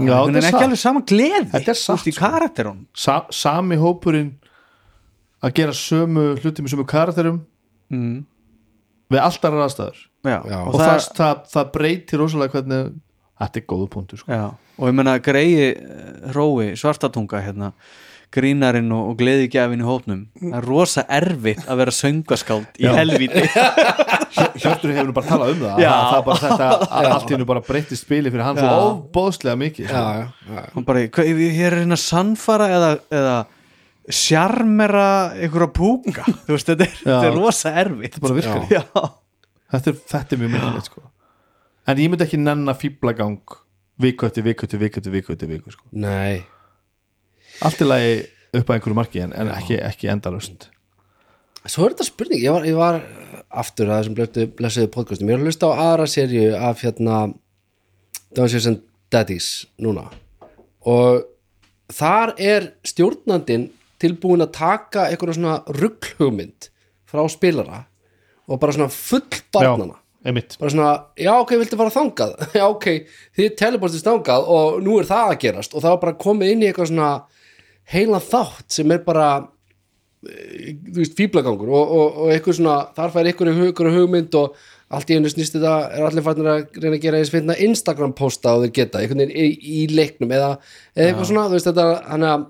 [0.03, 2.25] Já, það er ekki alveg sama gleði Þetta er þú satt, veist, í sko.
[2.25, 4.33] karakterun Sa, sami hópurinn
[5.43, 7.41] að gera sömu hluti með sömu karakterum
[7.93, 8.15] mm.
[9.13, 10.39] við alltaf aðstæður já.
[10.41, 10.57] Já.
[10.63, 12.95] og, það, það, það breytir rosalega hvernig
[13.37, 14.39] þetta er góðu punktur sko.
[14.77, 15.69] Og ég menna greiði
[16.33, 17.71] hrói, svartatunga hérna
[18.33, 20.21] grínarinn og, og gleðigjafin í hópnum.
[20.41, 23.43] Það er rosa erfitt að vera söngaskáld í helvíti.
[24.61, 25.89] Hjörtur hefur nú bara talað um það Já.
[25.91, 26.69] að það bara þetta
[26.99, 28.81] að allt hennu bara breytti spili fyrir hann svo Já.
[28.87, 30.01] ofbóðslega mikið sko.
[30.03, 32.89] já, og bara, hvað, ég er að sannfara eða,
[33.21, 33.37] eða
[34.17, 35.05] sjarmera
[35.35, 36.25] einhverja púka.
[36.47, 38.17] Þú veist, þetta er, þetta er rosa erfitt.
[38.17, 38.67] Þetta bara virkar.
[38.71, 38.83] Já,
[39.75, 41.05] þetta er, þetta er mjög mikilvægt sko.
[41.87, 43.39] en ég myndi ekki nenn að fýblagang
[44.03, 45.85] viku eftir viku eftir viku eftir viku eftir viku sko.
[45.95, 46.43] nei
[47.65, 48.17] allt í lagi
[48.57, 50.69] upp að einhverju marki en, en ekki, ekki endalust
[51.67, 53.01] Svo er þetta spurning, ég var, ég var
[53.51, 57.17] aftur að þessum blessiðu podcastum, ég er að hlusta á aðra serju af hérna
[58.35, 59.49] Dungeons and Daddies
[59.83, 60.05] núna.
[60.87, 61.25] Og
[61.91, 63.67] þar er stjórnandinn
[63.99, 66.69] tilbúin að taka einhverja svona rugghugmynd
[67.07, 67.83] frá spilara
[68.47, 69.97] og bara svona full barnana
[70.27, 70.55] einmitt.
[70.61, 72.35] Bara svona, já ok, viltu fara þangað?
[72.57, 72.87] Já ok,
[73.37, 75.75] þið teleportist þangað og nú er það að gerast.
[75.75, 77.11] Og það var bara komið inn í eitthvað svona
[77.93, 79.27] heilan þátt sem er bara
[80.27, 84.57] eh, þú veist, fíblagangur og, og, og eitthvað svona, þar fær ykkur og hugmynd og
[84.87, 88.13] allt í einu snýst þetta er allir fannir að reyna að gera eins finna Instagram
[88.15, 89.47] posta og þeir geta, einhvern veginn í,
[89.81, 90.53] í leiknum eða,
[90.95, 92.45] eða eitthvað svona, þú veist þetta hann að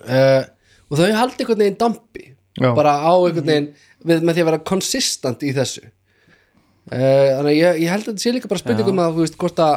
[0.00, 0.46] uh,
[0.88, 2.30] og þau haldi einhvern veginn dampi
[2.60, 2.70] Já.
[2.76, 3.68] bara á einhvern veginn
[4.04, 5.84] við, með því að vera konsistant í þessu.
[6.84, 9.38] Uh, þannig að ég, ég held að þetta sé líka bara spurningum að þú veist
[9.40, 9.76] hvort að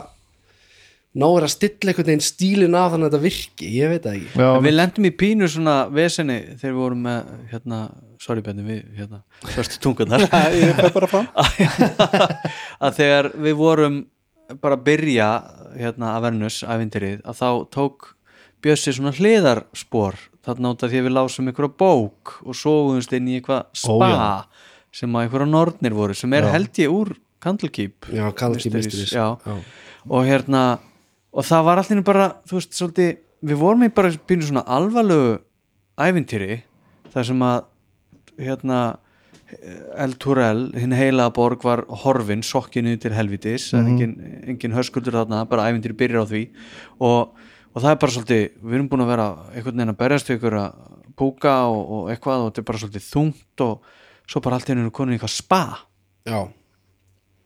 [1.17, 4.41] náir að stilla einhvern veginn stílin af þannig að þetta virki, ég veit það ekki.
[4.43, 7.79] Já, við lendum í pínu svona veseni þegar við vorum með hérna,
[8.21, 9.23] sorry Benni, við hérna,
[9.55, 11.27] svörstu tungunar ég fæ bara fram.
[12.85, 13.99] Að þegar við vorum
[14.61, 15.29] bara að byrja
[15.75, 18.13] hérna að Vernus æfindirið að þá tók
[18.63, 20.15] Bjössi svona hliðarspor
[20.47, 24.07] þarna út af því að við lásum einhverja bók og sóðumst inn í eitthvað spa
[24.09, 24.61] já.
[25.01, 26.51] sem að einhverja nornir voru sem er Já.
[26.55, 27.11] held ég úr
[27.43, 29.13] Candlekeep Já, kannski Mysteries,
[30.07, 30.63] og hérna
[31.37, 33.11] og það var allir bara, þú veist, svolítið
[33.47, 35.35] við vorum í bara býnum svona alvarlegu
[36.01, 36.61] ævintýri
[37.13, 37.59] þar sem að
[38.47, 38.79] hérna
[39.97, 44.15] El Turel, hinn heila borg var horfin, sokkinu til helvitis það er engin,
[44.51, 46.41] engin höskuldur þarna bara ævintýri byrjar á því.
[46.99, 50.33] Og, og það er bara svolítið, við erum búin að vera einhvern veginn að berjast
[50.35, 50.83] ykkur að
[51.17, 53.89] púka og, og eitthvað og þetta er bara svolítið þungt og
[54.27, 55.63] svo bara allt hennu konin eitthvað spa.
[56.27, 56.41] Já,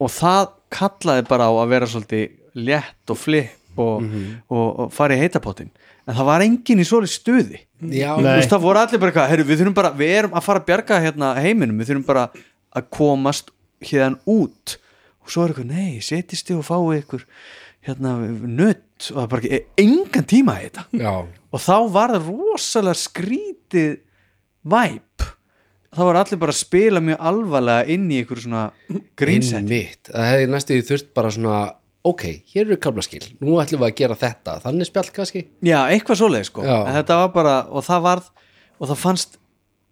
[0.01, 4.05] og það kallaði bara á að vera svolítið létt og flip og,
[4.49, 5.71] og, og fara í heitapottin
[6.07, 7.59] en það var enginn í svolítið stuði.
[7.81, 10.69] Veist það voru allir bara eitthvað herru, við þurfum bara, við erum að fara að
[10.69, 12.23] bjarga hérna heiminum, við þurfum bara
[12.77, 13.51] að komast
[13.85, 14.77] hérna út.
[15.21, 17.27] Og svo er eitthvað, nei, setjist þið og fáið ykkur
[17.85, 18.15] hérna
[18.45, 22.27] nött og það er bara e- engan tíma í þetta já, og þá var það
[22.29, 23.95] rosalega skrítið
[24.69, 25.25] væp
[25.91, 28.67] þá var allir bara að spila mjög alvarlega inn í ykkur svona
[29.63, 30.11] Einmitt.
[30.11, 31.61] það hefði næstu þurft bara svona
[32.07, 32.23] ok,
[32.53, 34.57] hér eru kablaskil, nú ætlum við að gera þetta.
[34.63, 35.43] Þannig spjall kannski.
[35.65, 36.65] Já, eitthvað svoleið sko.
[36.65, 36.77] Já.
[36.87, 38.29] en þetta var bara, og það varð
[38.81, 39.39] og það fannst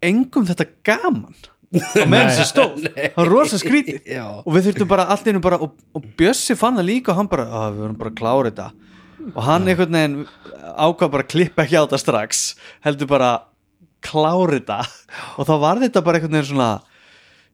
[0.02, 1.36] engum þetta gaman.
[1.70, 2.88] Og meðan þessi stóð.
[2.96, 4.00] Það var rosa skrítið.
[4.18, 4.24] Já.
[4.42, 7.30] og við þurftum bara allt einu bara og, og Bjössi fann það líka og hann
[7.30, 8.68] bara, að við vorum bara að klára þetta.
[9.30, 10.18] Og hann einhvern veginn
[10.80, 12.42] ákvað bara að klippa ekki á þetta strax
[12.86, 13.30] heldur bara
[14.02, 14.80] klára þetta.
[15.38, 16.70] Og þá var þetta bara einhvern veginn svona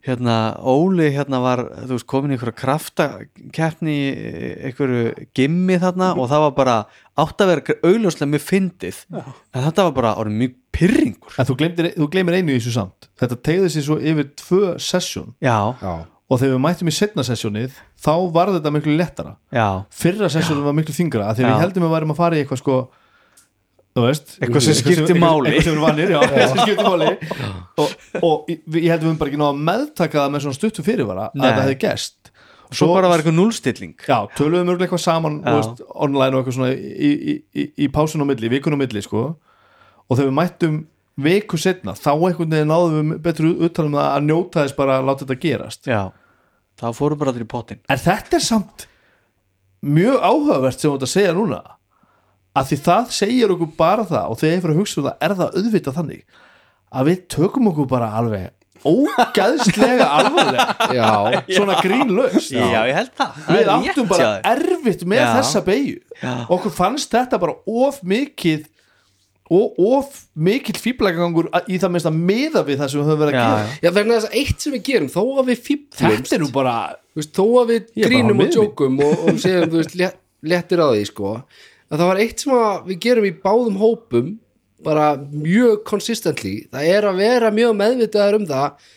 [0.07, 6.29] hérna, Óli hérna var þú veist, komin í einhverja kraftakeppni í einhverju gimmi þarna og
[6.31, 6.77] það var bara
[7.19, 9.01] átt að vera augljóslega mjög fyndið.
[9.17, 12.75] En þetta var bara orðið mjög pyrringur En þú gleymir, þú gleymir einu í þessu
[12.77, 13.09] samt.
[13.21, 15.95] Þetta tegði sér svo yfir tvö sessjón já, já,
[16.27, 20.67] og þegar við mættum í setna sessjónið þá var þetta miklu lettara já, fyrra sessjónið
[20.69, 21.55] var miklu þingra af því að Já.
[21.55, 22.79] við heldum að værum að fara í eitthvað sko
[24.05, 24.37] veist.
[24.41, 25.51] Eitthvað sem skiptir máli.
[25.55, 26.21] eitthvað sem er vanir, já,
[26.53, 27.11] sem skiptir máli.
[27.81, 30.45] Og, og ég ég held að við höfum bara ekki náða að meðtaka það með
[30.45, 31.47] svona stuttu fyrirvara Nei.
[31.47, 32.33] að það hefði gest
[32.75, 36.73] svo bara var eitthvað núlstilling já, töluðum örgulega eitthvað saman veist, online og eitthvað svona
[36.75, 39.25] í, í, í, í pásun á milli, vikun á milli sko.
[40.07, 40.81] og þegar við mættum
[41.27, 45.07] viku setna, þá einhvern veginn náðum við betur uttalum það að njóta þess bara að
[45.09, 45.89] láta þetta gerast.
[45.89, 46.03] Já,
[46.77, 48.87] þá fóru bara allir í pottin en þetta er samt
[49.87, 51.63] mjög áhugavert sem þú ert að segja núna
[52.57, 55.27] að því það segir okkur bara það og þegar ég fyrir að hugsa um það
[55.27, 56.45] er það auðvitað þannig
[56.97, 58.53] að við tökum okkur bara alveg
[58.87, 60.67] ógæðslega alvarlega.
[60.95, 61.09] Já,
[61.57, 62.53] svona grínlaust.
[62.55, 63.39] Já, ég held það.
[63.47, 65.29] Það við áttum bara erfitt með Já.
[65.41, 66.01] þessa beigju
[66.57, 68.67] okkur fannst þetta bara of mikið
[69.57, 73.37] og of mikill fýblægangur í það minnst að miða við það sem við höfum verið
[73.37, 73.75] að gera.
[73.83, 73.91] Já.
[73.95, 76.75] vegna þess að eitt sem við gerum þó að við fýblumst þetta er nú bara
[77.15, 78.59] veist, þó að við grínum og miðri.
[78.59, 80.19] jókum og, og segjum, þú veist, létt,
[80.51, 81.35] léttir á því sko,
[81.91, 84.35] að það var eitt sem við gerum í báðum hópum
[84.87, 86.59] bara mjög consistently.
[86.73, 88.93] Það er að vera mjög meðvitaðar um það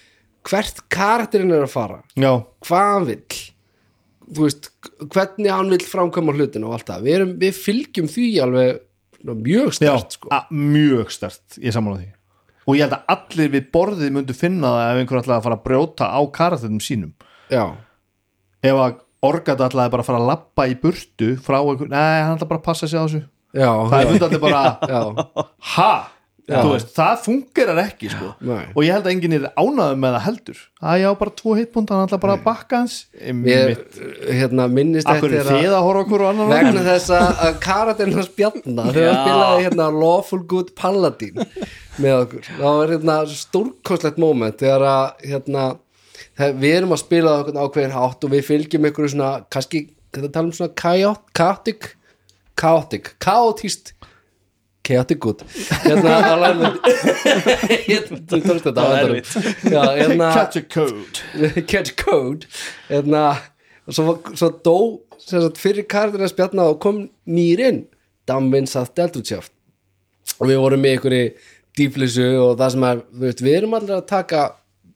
[0.50, 2.02] hvert karakterinn er að fara.
[2.20, 2.32] Já,
[2.66, 3.40] hvað hann vill.
[4.30, 4.70] Þú veist,
[5.10, 8.86] hvernig hann vill framkvæma hlutin og allt það, við, erum, við fylgjum því alveg
[9.20, 10.32] mjög stert sko.
[10.54, 12.10] mjög stert ég samála því.
[12.70, 15.58] Og ég held að allir við borðið myndu finna það ef einhver ætlaði að fara
[15.58, 17.14] að brjóta á karakterum sínum.
[17.50, 17.64] Já,
[18.62, 22.38] ef að orgat ætlaði bara að fara að lappa í burtu frá einhver, nei hann
[22.38, 23.26] ætlaði bara að passa sig á þessu.
[23.57, 24.61] Já, það er allir bara
[25.74, 25.91] ha,
[26.49, 28.30] veist, það fungerar ekki sko.
[28.45, 30.61] Og ég held að enginn er ánæður með það heldur.
[30.82, 33.99] Að já, bara tvo hitbúnd, hann ætla bara að bakka hans ég mitt,
[34.30, 39.11] hérna minnist þið að horfa okkur og annan vegna þess að karatinn hans Bjarna þegar
[39.11, 41.41] hann spilaði hérna Lawful Good Paladin
[41.99, 42.49] með okkur.
[42.53, 45.70] Þá var hérna stórkostlegt moment þegar að hérna
[46.38, 50.32] þegar við erum að spila á ákveðin hátt og við fylgjum ykkur svona kannski, þetta
[50.36, 51.93] tala um svona chaot- chaotic?
[52.59, 53.93] Chaotic, chaotist.
[54.89, 55.43] Chaotic good.
[55.86, 56.15] Hérna
[58.09, 59.22] þú tókst þetta á endanum.
[59.70, 61.22] Já, hérna catch a code.
[61.72, 62.47] Catch code.
[62.89, 63.24] Hérna,
[63.88, 64.76] svo, svo dó
[65.20, 67.82] sem sagt, fyrir karakterinn að spjalla og kom nýr inn.
[68.30, 69.53] Damvin satt Deltutsjáft
[70.39, 71.30] og við vorum með einhverju
[71.80, 74.43] dýflissu og það sem er, veist, við erum allir að taka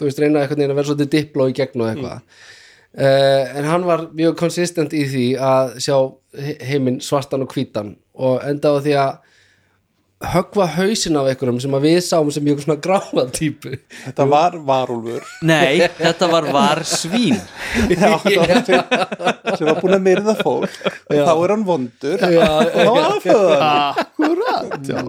[0.04, 2.22] þú veist, reyna einhvern veginn að vera svolítið dipló í gegn og eitthvað.
[2.94, 5.96] Uh, en hann var mjög konsistent í því að sjá
[6.38, 9.16] he- heiminn svartan og hvítan og enda á því að
[10.24, 13.74] höggva hausin af einhverjum sem við sáum sem mjög svona gráða típu.
[14.06, 15.26] Þetta var varúlfur.
[15.46, 17.36] Nei, þetta var var svín
[17.92, 18.84] Já, sem,
[19.58, 20.78] sem var búin að myrða fólk
[21.10, 22.24] þá er hann vondur.
[22.34, 23.72] Já, og þá aðföða
[24.04, 25.02] Akkurat, já.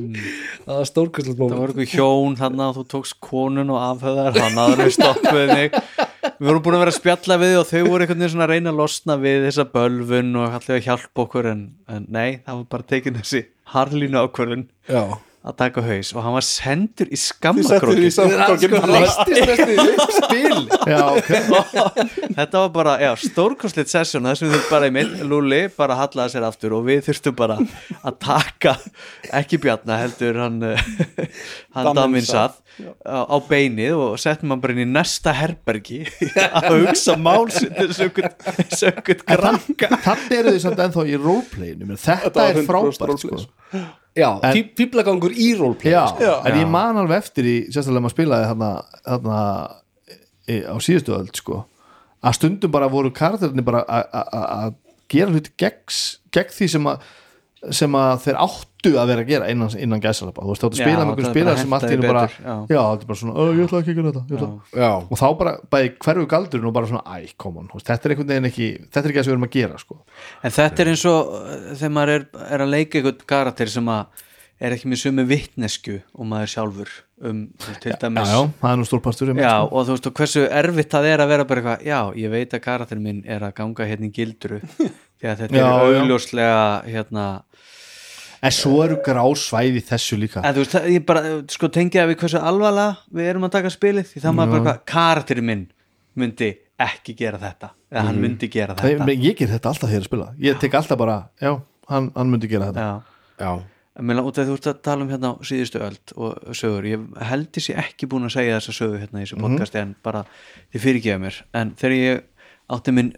[0.64, 1.60] Það var stórkvæslega Það moment.
[1.60, 5.78] voru eitthvað hjón þannig að þú tókst konun og afhöðar hann aður við stoppuð mig.
[6.24, 8.46] Við vorum búin að vera að spjalla við þig og þau voru einhvern veginn svona
[8.48, 12.30] að reyna að losna við þessa bölvun og allir að hjálpa okkur en, en nei,
[12.46, 14.68] það var bara tekin þessi harlínu ákvörðun.
[14.88, 15.02] Já,
[15.44, 18.08] að taka haus og hann var sendur í skammakróki
[21.12, 21.30] ok.
[22.38, 26.46] Þetta var bara, já, stórkostleitt sessjón þessum við bara í mitt, Lúli bara hallaði sér
[26.48, 27.58] aftur og við þurftum bara
[28.00, 28.76] að taka,
[29.36, 30.86] ekki Bjarna heldur hann uh,
[31.76, 32.56] hann satt
[33.04, 36.04] á, á beinið og settum hann bara inn í næsta herbergi
[36.56, 38.08] að hugsa mál sinni þessu
[38.94, 39.92] ökkut krakka.
[40.08, 43.44] Þannig eru þið samt ennþá í roleplayinu menn Þetta Þetta er 100% frábært sko.
[44.14, 46.22] Já, fí- fíblagangur í roleplay Já, sko.
[46.22, 46.34] Já.
[46.46, 48.68] en ég man alveg eftir í sérstaklega maður spilaði þarna,
[49.08, 49.38] þarna
[50.46, 51.64] e, á síðustu öld sko
[52.24, 54.74] að stundum bara voru karakterinni bara að
[55.10, 57.02] gera hluti gegn því sem að
[57.72, 61.04] sem að þeir áttu að vera að gera innan, innan gæsalapa, þú veist, Já, spila
[61.14, 62.54] er spilar sem allt í einu bara, já.
[62.68, 64.50] já, þetta er bara svona, "Ó, ég ætla ekki að gera þetta.
[64.74, 68.28] Já, og þá bara, bæði hverfu galdurinn og bara svona, æ, veist, þetta er einhvern
[68.28, 69.98] veginn ekki þetta er ekki það sem við erum að gera, sko.
[70.42, 73.88] En þetta er eins og uh, þegar maður er, er að leika einhvern karakter sem
[73.88, 74.06] að
[74.64, 76.90] er ekki með sömu vittnesku og maður sjálfur
[77.24, 77.40] um
[77.82, 78.30] til dæmis.
[78.30, 78.40] já,
[78.70, 81.86] er nú Já, og þú veist, og hversu erfitt það er að vera bara eitthvað,
[81.88, 84.60] já, ég veit að karakterin minn er að ganga hérna í gildru.
[85.24, 87.26] Því að þetta Já, er augljóslega hérna,
[88.44, 90.42] en svo eru grá svæði í þessu líka.
[90.44, 93.54] En þú veist, það- ég bara sko tengið að við hversu alvarlega við erum að
[93.56, 95.66] taka spilið, því það maður bara hvað karakterin minn
[96.16, 96.50] myndi
[96.84, 99.06] ekki gera þetta eða hann myndi gera þetta.
[99.08, 100.26] ég, ég ger þetta alltaf þegar ég spila.
[100.42, 101.52] Ég tek alltaf bara, já,
[101.88, 102.84] hann, hann myndi gera þetta.
[102.84, 103.62] Já, já,
[103.96, 106.54] en meðan út af því þú ert að tala um hérna á síðustu öld og
[106.58, 109.94] sögur, ég held sé ekki búin að segja þessa sögu hérna í þessu podcasti en
[110.02, 110.24] bara
[110.74, 111.40] þið fyrirgefa mér.
[111.54, 112.22] En þegar ég
[112.74, 113.12] átti minn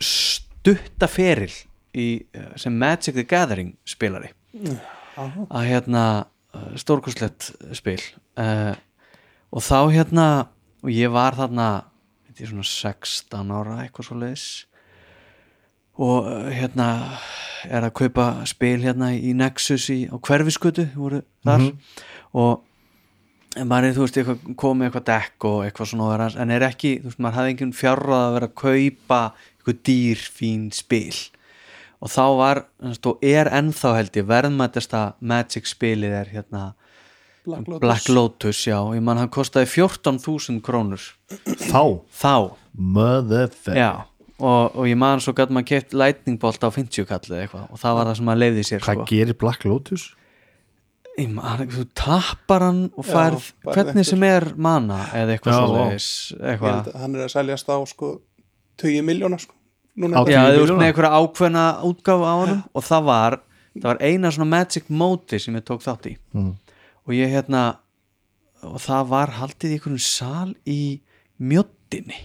[0.00, 1.52] stutta feril
[1.96, 4.30] í, eh, sem Magic the Gathering spilari
[5.16, 6.04] að hérna
[6.80, 8.00] stórkustlegt spil.
[8.36, 8.74] Uh,
[9.52, 10.26] og þá hérna
[10.84, 11.68] og ég var þarna
[12.26, 14.46] veit ég, svona 16 ára eitthvað svo leiðis
[15.96, 16.88] og uh, hérna
[17.66, 21.70] er að kaupa spil hérna í Nexus í, á hverfiskutu voru þar.
[22.36, 22.62] Og
[23.56, 26.66] en maður er, þú veist, eitthvað, komið eitthvað dekk og eitthvað svona og en er
[26.66, 29.20] ekki, þú veist, maður hafði enginn fjárrað að vera að kaupa
[29.56, 31.16] eitthvað dýr fín spil
[32.02, 32.60] og þá var,
[33.08, 36.64] og er ennþá held ég verðmættasta Magic spilið er hérna
[37.46, 37.80] Black Lotus.
[37.84, 41.02] Black Lotus já, ég mann hann kostaði 14.000 krónur.
[41.46, 42.32] Þá, þá,
[42.74, 43.78] motherfucker.
[43.78, 43.92] Já.
[44.36, 47.68] Og, og ég man svo gæti maður keft lightning bolt á 50 kallið eitthvað.
[47.72, 49.06] Og það var það sem maður leiði sér hvað sko.
[49.14, 50.04] gerir Black Lotus?
[51.16, 55.38] Ég man, þú tappar hann og Já, færð bara hvernig einhver- sem er mana eða
[55.38, 55.78] eitthvað Já, svo vá.
[55.86, 58.10] leiðis Ég eitthvað held að hann er að seljast á sko
[58.82, 59.55] 20 miljóna sko
[59.96, 60.78] Núna Já, 10 þú veist milljóna?
[60.82, 63.36] með einhverja ákveðna útgáfa á honum og það var,
[63.76, 66.14] það var eina svona magic móti sem ég tók þátt í.
[66.36, 66.54] Mm.
[67.06, 67.62] og ég hérna
[68.66, 70.80] og það var haldið í einhverjum sal í
[71.38, 72.20] mjöttinni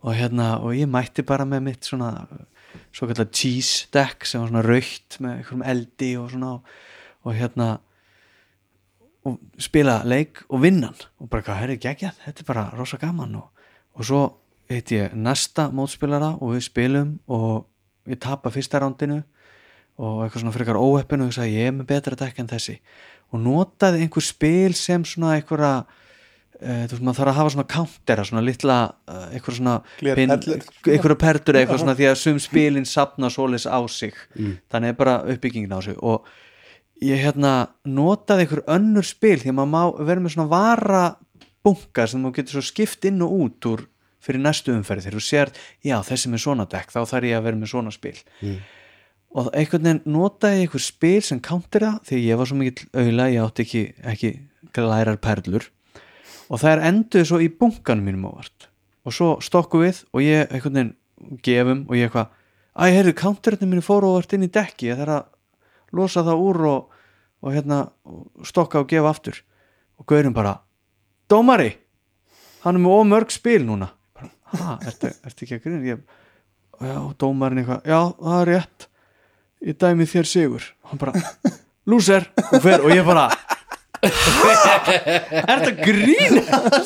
[0.00, 2.10] og hérna, og ég mætti bara með mitt svona
[2.94, 6.52] svo kallar cheese deck sem var svona raukt með einhverjum eldi og svona
[7.20, 7.68] og hérna
[9.28, 13.34] og spila leik og vinnan og bara hvað, herri, geggjað, þetta er bara rosa gaman.
[13.36, 13.66] Og,
[13.98, 14.20] og svo
[14.70, 17.66] heit ég næsta mótspilara og við spilum og
[18.10, 19.20] ég tapa fyrsta rándinu
[20.00, 22.76] og eitthvað svona frekar óheppinu og ég sagði ég er með betra dekk en þessi.
[23.30, 27.70] Og notaði einhver spil sem svona einhverja uh, þú veist maður þarf að hafa svona
[27.74, 33.32] countera svona litla uh, einhver svona einhverja perlur eitthvað svona því að sum spilin sapna
[33.32, 34.16] svoleiðis á sig.
[34.72, 35.98] Þannig er bara uppbyggingin á sig.
[35.98, 36.24] Og
[37.04, 37.54] ég hérna
[37.84, 41.04] notaði einhver önnur spil því að maður vera með svona vara
[41.64, 43.89] bunka sem maður getur svo skipt inn og út úr
[44.20, 45.06] fyrir næstu umferð.
[45.06, 45.52] Þegar þú sér,
[45.86, 48.16] já þessi með svona dekk þá þarf ég að vera með svona spil.
[49.30, 53.28] Og einhvern veginn notaði einhver spil sem counter það því ég var svo mikill auðla,
[53.30, 54.32] ég átti ekki, ekki
[54.74, 55.68] glærar perlur.
[56.50, 58.66] Og það er enduð svo í bunkanum mínum ávart
[59.06, 62.32] og svo stokku við og ég einhvern veginn gefum og ég eitthvað
[62.74, 66.60] æ, heyrðu, counterinu mínu fóru ávart inn í dekki ég þarf að losa það úr
[66.68, 66.98] og,
[67.40, 67.78] og hérna
[68.46, 69.40] stokka og gefa aftur.
[70.00, 70.58] Og gaurin bara
[71.30, 71.74] dómari,
[72.64, 73.92] hann er með ómörg spil núna
[74.58, 76.02] ha, ertu, ertu ekki að grina ég,
[76.80, 78.88] já, dómarin eitthvað já, það er rétt.
[79.70, 80.68] Ég dæmi þér sigur.
[80.88, 81.24] Hann bara,
[81.90, 83.28] lúser og fer og ég bara
[84.00, 86.38] er þetta grín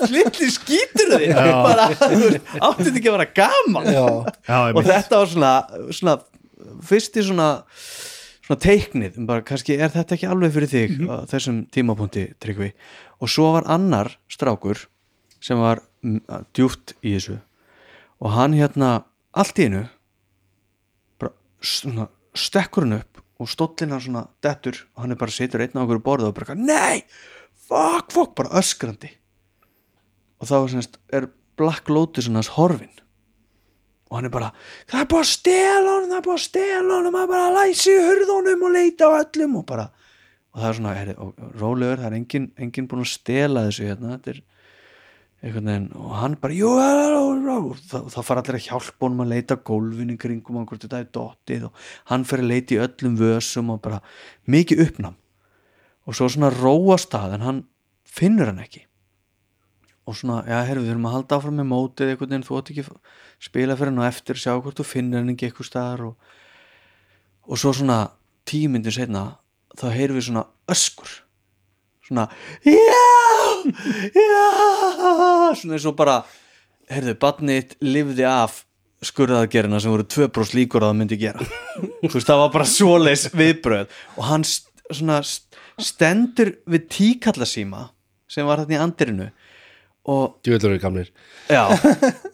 [0.03, 1.35] slitli skítur þig.
[1.37, 3.87] Bara, þú veist, átti þetta ekki að vera gaman?
[3.87, 4.07] Já,
[4.49, 5.53] Já, og þetta var svona,
[5.95, 6.17] svona
[6.89, 7.49] fyrsti svona
[8.45, 12.75] svona teiknið, um bara kannski er þetta ekki alveg fyrir þig á þessum tímapunkti tryggvi.
[13.25, 14.83] Og svo var annar strákur
[15.45, 16.21] sem var mm,
[16.57, 17.39] djúpt í þessu
[18.23, 19.05] og hann hérna
[19.35, 19.69] allt í
[21.65, 25.79] svona, stekkur hann upp og stóllinn hann svona dettur og hann er bara situr einn
[25.79, 27.05] á okkur borðu og bara nei,
[27.67, 29.11] fuck, fuck bara öskrandi.
[30.39, 32.93] Og þá semst, er Black Lotus hans horfin
[34.11, 34.53] og hann er bara
[34.91, 38.75] það er bara honum, það er bara honum það er bara að læsi hurðunum og
[38.75, 39.87] leita á öllum og bara
[40.55, 43.89] og það er svona, heyri, og, rólegur, það er engin, engin búin að stela þessu
[43.89, 44.43] hérna, þetta er
[45.53, 49.59] veginn og hann bara, jú, og þá, þá fara allir að hjálpa honum að leita
[49.59, 53.19] á gólfinu kringum hann hvort þetta er dottið og hann fer að leita í öllum
[53.21, 54.01] vössum og bara
[54.49, 55.19] mikið uppnám.
[56.05, 57.61] Og svo svona róa stað en hann
[58.09, 58.85] finnur hann ekki.
[60.05, 62.73] Og svona, já, herru, við þurfum að halda áfram með mótið einhvern veginn, þú átt
[62.75, 62.87] ekki
[63.45, 66.07] spila fyrir hann og eftir, sjá hvort þú finnir hann ekki eitthvað staðar.
[66.11, 66.33] Og,
[67.49, 67.99] og svo svona
[68.49, 69.27] tímyndir setna
[69.81, 71.24] þá heyrum við svona öskur
[72.09, 72.29] svona,
[72.65, 73.03] já
[74.15, 75.55] já.
[75.59, 76.19] Svona eins og bara
[76.93, 78.63] heyrðu, badnið lifði af
[79.05, 81.47] skurðaðgerina sem voru tvö brós líkur að það myndi gera.
[82.05, 87.87] Þú veist, það var bara svoleis viðbröð og hann st svona st- stendur við tíkallasíma
[88.31, 89.27] sem var þarna í andirinu
[90.13, 91.09] og djúvöldur eru gamlir.
[91.49, 91.65] Já,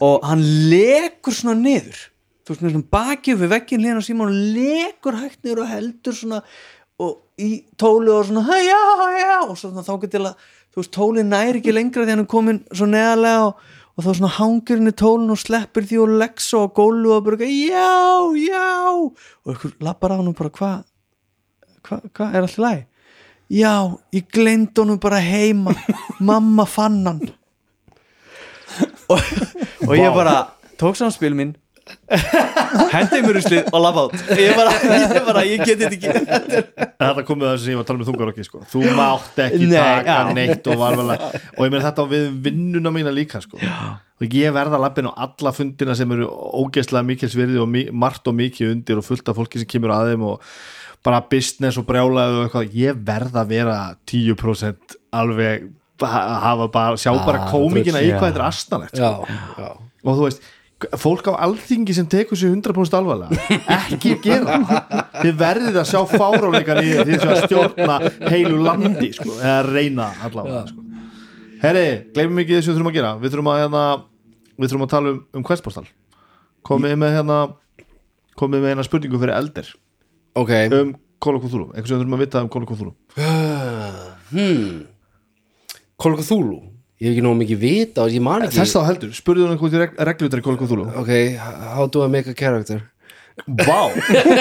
[0.03, 2.01] og hann lekur svona niður.
[2.43, 6.17] Þú veist með svona bakið við veggin á síma og lekur hægt niður og heldur
[6.19, 6.41] svona
[7.41, 8.81] í tóli og svona "Hæ, já,
[9.19, 10.35] já, og svona þá getur til að
[10.71, 13.55] þú veist, tóli næri ekki lengra því hann er komin svo neðarlega og,
[13.97, 17.37] og þá svona hangir henni tólin og sleppir því og leggsa og gólu og bara
[17.49, 17.91] já,
[18.37, 20.85] já og ykkur lappar á hann og bara hvað
[21.83, 22.87] hvað hva, er alltaf læg
[23.51, 25.75] já, ég gleind honum bara heima.
[26.21, 27.21] Mamma fann hann.
[29.11, 29.19] Og,
[29.89, 31.57] og ég bara tók saman spil minn
[32.95, 36.65] hendið mér úrslið og lafa át ég bara, ég bara, ég geti þetta ekki
[37.01, 38.59] Þetta komið að þessu sem ég var að tala um þungarokki sko.
[38.71, 40.33] Þú mátt ekki Nei, taka já.
[40.37, 43.57] neitt og varvelega Og ég meina þetta á við vinnuna mína líka sko.
[44.21, 46.29] Og ég verða lappin á alla fundina sem eru
[46.61, 49.95] ógeðslega mikils virði og mi margt og mikið undir og fullt af fólki sem kemur
[49.97, 50.45] að þeim og
[51.07, 53.79] bara business og brjálaði og eitthvað Ég verða að vera
[54.13, 55.71] 10% alveg
[56.05, 58.19] ha- hafa bara, sjá bara Ah, kómikina í já.
[58.21, 59.11] hvað þetta er astanlegt já,
[59.57, 59.71] já
[60.01, 60.45] og þú veist
[61.01, 63.59] fólk á alþingi sem tekur sér 100% alvarlega.
[63.77, 65.01] Ekki gera það.
[65.21, 67.99] þið verðið að sjá fáráleikan í því að stjórna
[68.31, 70.87] heilu landi sko, eða reyna allavega sko.
[71.61, 73.13] herri, gleymum ekki þessu við þurfum að gera.
[73.21, 73.85] Við þurfum að, hérna,
[74.57, 75.87] við þurfum að tala um, um questpostal
[76.67, 77.39] komið með hérna
[78.41, 79.71] komið með hérna spurningu fyrir eldir
[80.39, 82.93] ok, um Cthulhu, eitthvað sem við þurfum að vita um of Cthulhu.
[84.31, 84.77] Hmm.
[86.01, 86.61] Cthulhu
[87.01, 88.59] ég hef ekki nóg mikið vita og ég man ekki.
[88.61, 90.89] Þess þá heldur, spurðu hann eitthvað reg reglutar í Call of Cthulhu.
[91.01, 91.13] Ok,
[91.73, 92.83] how do I make a character?
[93.47, 93.89] Vá.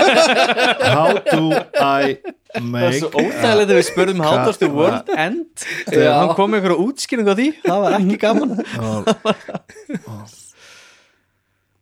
[0.92, 2.18] How do I
[2.60, 5.46] make svo óþægilegt að við spurðum how does the world end.
[5.86, 7.46] Þegar hann kom með einhverja útskýring á því.
[7.64, 8.52] Það var ekki gaman.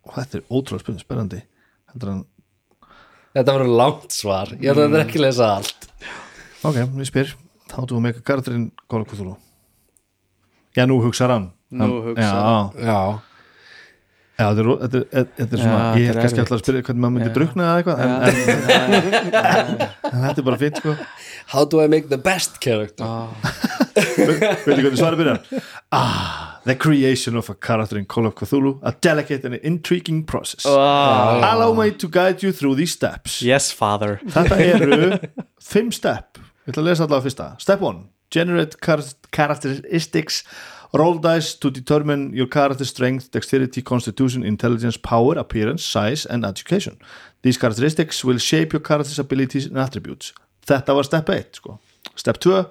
[0.05, 1.41] Og þetta er ótrúlega spennandi, spennandi
[1.95, 2.21] hann,
[3.33, 5.89] þetta var langt svar, ég ætla að þetta er ekki að lesa allt.
[6.67, 7.35] Ok, ég spyr.
[7.73, 9.39] How do I make a karakterinn Call of Cthulhu
[10.77, 11.49] já, nú hugsar hann.
[11.73, 12.99] Nú hugsar já, já,
[14.37, 16.61] já, þetta er, þetta er, þetta er svona Já, ég er er kannski alltaf að
[16.63, 18.11] spyrja hvernig maður myndi drukna eða eitthvað en,
[19.41, 20.93] en, en þetta er bara fint sko.
[21.47, 23.07] How do I make the best character?
[23.97, 25.63] Veitu hvernig svarið byrjar?
[25.95, 30.65] Ah, the creation of a character in Call of Cthulhu a delicate and intriguing process.
[30.67, 33.41] Allow me to guide you through these steps.
[33.41, 34.19] Yes father.
[34.27, 35.17] Þetta eru
[35.63, 36.37] fimm step.
[36.67, 37.49] Ég ætla að lesa allavega fyrsta.
[37.63, 40.43] Step 1 Generate char- characteristics
[40.93, 46.97] Roll dice to determine your character strength, dexterity, constitution, intelligence, power, appearance, size and education.
[47.41, 50.33] These characteristics will shape your character's abilities and attributes.
[50.65, 51.79] Þetta var step 1 sko.
[52.15, 52.65] Step 2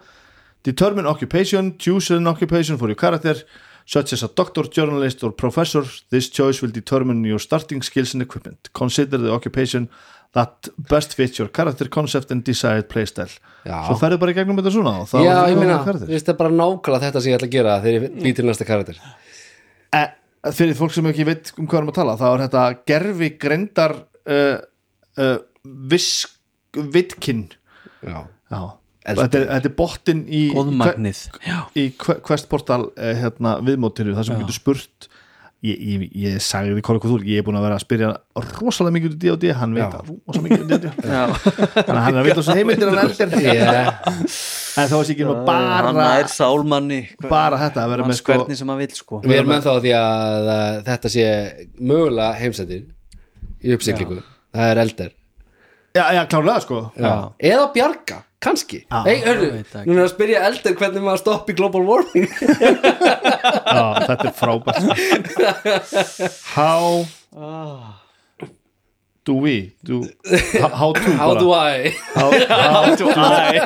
[0.63, 3.37] Determine occupation, choose an occupation for your character
[3.85, 5.85] such as a doctor, journalist or professor.
[6.11, 8.71] This choice will determine your starting skills and equipment.
[8.73, 9.89] Consider the occupation
[10.37, 13.33] that best fits your character concept and desired playstyle.
[13.67, 13.79] Já.
[13.89, 16.35] Svo ferðu bara í gegnum þetta svona og þá já, ég meina, þú veist það
[16.35, 19.01] er bara nákvæmlega þetta sem ég ætla að gera þegar ég bý til næsta karakter.
[19.97, 20.07] Eh,
[20.55, 23.95] Fyrir fólk sem ekki veit um hvað erum að tala þá er þetta gerfi grendar
[24.31, 24.59] uh,
[25.19, 25.39] uh,
[25.91, 26.37] visk
[26.95, 27.47] vitkin
[28.05, 28.21] já,
[28.53, 28.61] Já.
[29.07, 30.45] Þetta er, þetta er bottin í
[31.75, 35.09] í que- questportal uh, hérna, viðmótinu þar sem getur spurt
[35.65, 38.11] ég, ég, ég sagði því Kolli Kúþúr ég er búin að vera að spyrja
[38.59, 42.03] rosalega mikið út í D&D hann veit að rosalega mikið út í D&D þannig að
[42.05, 43.35] hann er að veit á þessu heimildir hann eldir.
[44.77, 47.01] En þá er sér ekki hann bara er sálmanni.
[47.25, 49.21] bara þetta að vera hann með sko hvernig sem hann vil sko.
[49.25, 51.29] Við erum ennþá því að, að þetta sé
[51.81, 52.83] mögulega heimsættir
[53.65, 54.21] í uppsiklingu
[54.57, 55.15] það er elder.
[55.97, 56.83] Já, já, klárlega sko.
[57.01, 57.13] Já.
[57.53, 58.81] eða bjarga, kannski
[59.27, 59.91] hörru, veit það ekki.
[59.91, 62.31] núna er að spyrja eldur hvernig maður stoppi global warming
[63.67, 64.83] Já, þetta er frábært.
[66.57, 67.05] How
[69.27, 69.75] do we?
[69.83, 70.07] Do,
[70.63, 71.41] how, how to how bara.
[71.43, 71.91] do I?
[72.15, 73.59] How, how do I?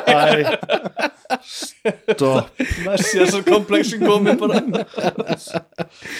[1.41, 2.49] Stop.
[2.85, 4.57] Messi að svo komplexin komin bara.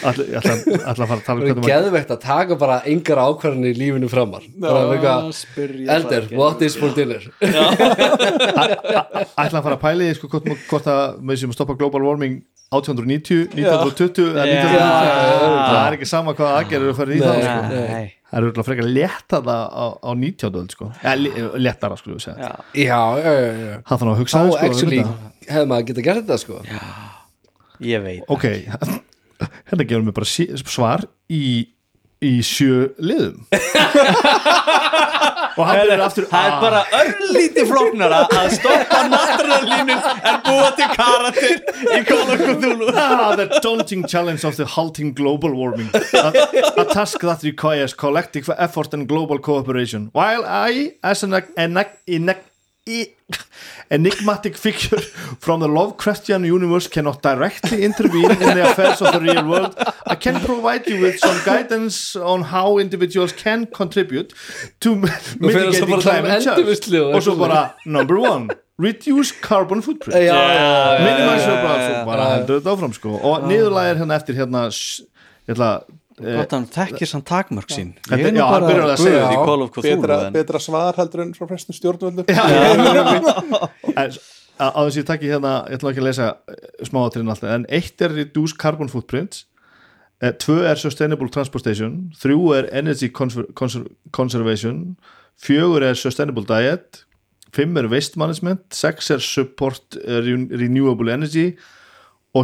[0.06, 2.54] Ætla ég ætla- ætla að fara að tala um er hvernig maður geðvegt að taka
[2.62, 4.44] bara engar ákvarðanir í lífinu framar.
[5.98, 7.22] Eldur, what is for dinner?
[7.42, 12.36] Ætla að fara að pæli sko, hvort, hvort að með sem að stoppa global warming
[12.72, 14.64] 1890, 1920 eða Já.
[14.64, 14.88] 1950 Já.
[15.68, 17.44] það er ekki sama hvað aðgerður að fara í það Nei.
[17.44, 17.60] sko.
[18.32, 20.60] Það er auðvitað frekar létta það á, á 19.
[20.62, 20.86] öld sko.
[22.00, 22.54] skulum við segja Já.
[22.80, 25.02] já, já, já, já það þarf að hugsa þá sko, actually
[25.52, 26.62] hefði maður getað gert þetta sko
[27.82, 28.46] Ég veit ok,
[29.72, 30.30] hérna gefur mér bara
[30.72, 31.04] svar
[31.34, 31.44] í,
[32.22, 33.40] í sjö liðum
[35.58, 40.90] og hann byrjar aftur Það er bara örlítið flóknara að stoppa náttúralínun en búa til
[40.94, 41.56] karakter
[41.98, 45.90] í Cthulhu Ah, the daunting challenge of the halting global warming.
[46.14, 46.32] A,
[46.82, 50.10] a task that requires collective effort and global cooperation.
[50.14, 52.51] While I, as an enag- enag- e-
[53.92, 55.00] enigmatic figure
[55.40, 59.76] from the Lovecraftian universe cannot directly intervene in the affairs of the real world,
[60.08, 64.34] I can provide you with some guidance on how individuals can contribute
[64.80, 66.98] to mitigating að climate change.
[67.14, 68.50] Og svo bara, number one,
[68.82, 70.18] reduce carbon footprint.
[70.18, 73.20] Já, já, já, minimæs já, og sko.
[73.46, 77.94] Niðurlægir hérna eftir hérna ég ætla eh, Gott hann þekkir samt takmörk sín.
[78.12, 79.46] Ég er nú bara að segja guð í það.
[79.50, 82.30] Call of Cthulhu betra, en- betra svar heldur en frá flestum stjórnvöldum.
[84.02, 84.14] En
[84.62, 86.28] á á þess að ég takki hérna ég ætla ekki að lesa
[86.86, 89.44] smáatrinn alltaf en eitt er reduce carbon footprint
[90.22, 94.84] eh, tvö er sustainable transportation þrjú er energy conser conser conservation
[95.42, 97.04] fjögur er sustainable diet
[97.56, 101.70] fimm er waste management sex er support eh, re renewable energy og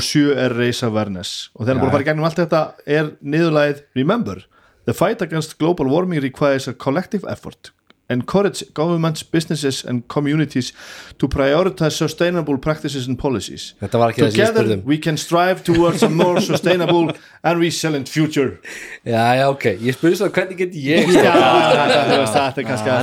[0.03, 1.49] sjö er race awareness.
[1.55, 1.79] Og þegar Já.
[1.81, 4.43] búin að fara í gegnum allt þetta er niðurlægið remember
[4.85, 7.71] the fight against global warming requires a collective effort.
[8.09, 10.71] Encourage governments, businesses and communities
[11.19, 13.73] to prioritize sustainable practices and policies.
[13.81, 17.11] Together we can strive towards a more sustainable
[17.43, 18.59] and resilient future.
[19.05, 21.35] Já, já, ok, ég spurði svo hvernig get ég Já,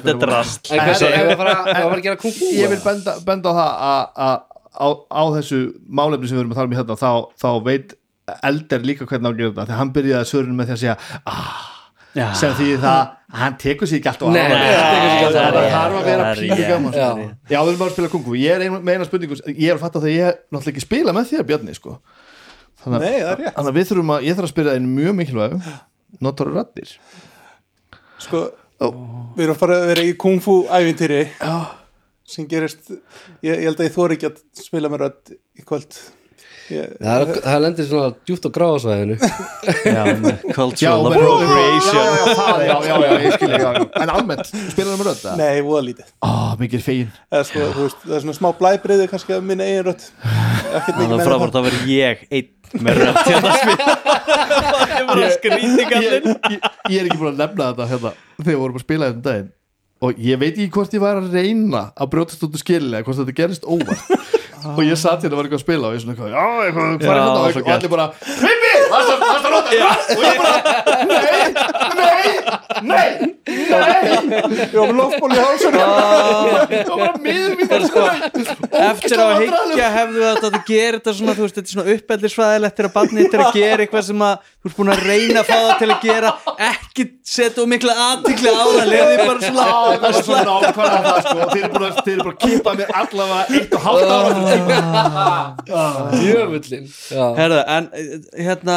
[0.01, 4.43] þetta er drast ég vil benda, benda á það að- að
[4.75, 7.11] á, á þessu málefni sem við erum að tala um hérna þá,
[7.41, 7.95] þá veit
[8.49, 10.97] elder líka hvernig á að gera þetta þegar hann byrjaði svörun með því að segja
[11.29, 11.63] ah,
[12.15, 12.27] Já.
[12.39, 15.57] sem því það að hann tekur sér ekki alltaf Nei, hann tekur sig ekki alltaf
[15.57, 16.65] það þarf að vera er rétt.
[16.71, 17.09] gaman Já.
[17.51, 19.83] já, við erum bara að spila kungu ég er með eina spurningu, ég er að
[19.83, 21.97] fatta það að ég er náttúrulega ekki að spila með þér Bjarni sko.
[22.85, 25.57] þannig, þannig að við þurfum að ég þarf að spila einu mjög mikilvæg
[26.25, 26.95] notar rættir
[28.25, 28.45] sko,
[29.35, 31.25] við erum að fara að vera í kung fu ævintýri
[32.25, 35.99] sem gerist ég, ég held að ég þóri ekki að spila með rödd í kvöld.
[36.73, 39.17] Ég, Það, er, það lendir svona djúpt á gráðsvæðinu
[40.57, 41.99] cultural appropriation.
[41.99, 43.65] Já, já, það, já, já, já, ég skil ég
[44.01, 46.07] en almennt, spilar það með rödd nei, voða lítið.
[46.25, 46.87] Ó, mikið
[47.29, 51.29] Eða, sko, veist, það er svona smá blæbriði kannski af minni eigin mikið Það er
[51.29, 53.99] frábært að vera ég einn með rödd hérna að spila
[54.65, 58.49] Það er bara ég, skrýtingallinn ég, ég er ekki búin að nefna þetta hérna, þegar
[58.49, 59.53] við vorum að spila þetta daginn
[60.05, 63.23] og ég veit ekki hvort ég var að reyna að brjótast út úr skililega, hvort
[63.23, 64.34] þetta gerist óvart
[64.73, 66.87] og ég satt hérna og var eitthvað að spila og ég svona eitthvað, já, eitthvað,
[67.05, 69.19] hvað er þetta og svo og allir bara, Pippi, varst að
[69.55, 70.55] nota þetta og ég bara,
[71.11, 71.45] nei,
[72.01, 72.19] nei,
[72.91, 73.09] nei.
[73.45, 73.89] Nei,
[74.25, 78.05] ég var með lofból í hálsuna það var bara miður mín sko,
[78.85, 81.95] Eftir á að higgja hefðu þetta að gera þetta svona, þú veist, þetta er svona
[81.95, 84.35] uppellisfræðilegt til að barnið til að gera eitthvað sem að
[84.65, 86.31] þú ert búin að reyna að fá það til að gera
[86.71, 91.19] ekki setja og mikla aðtikli á það leði bara svona það var svona nákvæmlega það
[91.25, 91.35] sko.
[91.35, 94.31] Og þeir eru búin að, kýpa mér allavega eitt og hálft ára
[96.25, 98.77] Jöfullin Já, Herða, en eh, hérna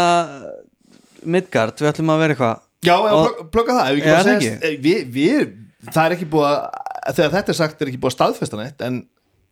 [1.27, 2.59] Midgard, við ætlum að vera eitthvað.
[2.85, 5.47] Já, já, Og- plugga það bara það segjast- eh, við, við,
[5.91, 8.81] það er ekki búið að þegar þetta er sagt er ekki búið að staðfesta neitt
[8.87, 8.99] en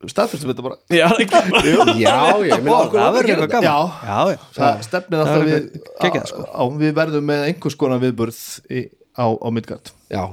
[0.06, 0.78] staðfestum þetta bara.
[0.94, 1.34] Já, ekki
[2.06, 2.16] já,
[2.46, 3.66] ég Það verður gera eitthvað gaman.
[3.66, 3.78] Já.
[4.06, 4.40] já, já.
[4.60, 6.46] það stefnir það alltaf er við sko.
[6.46, 8.84] á, við verðum með einhvers konar viðburð í,
[9.18, 9.92] á, á Midgard.
[10.14, 10.24] Já,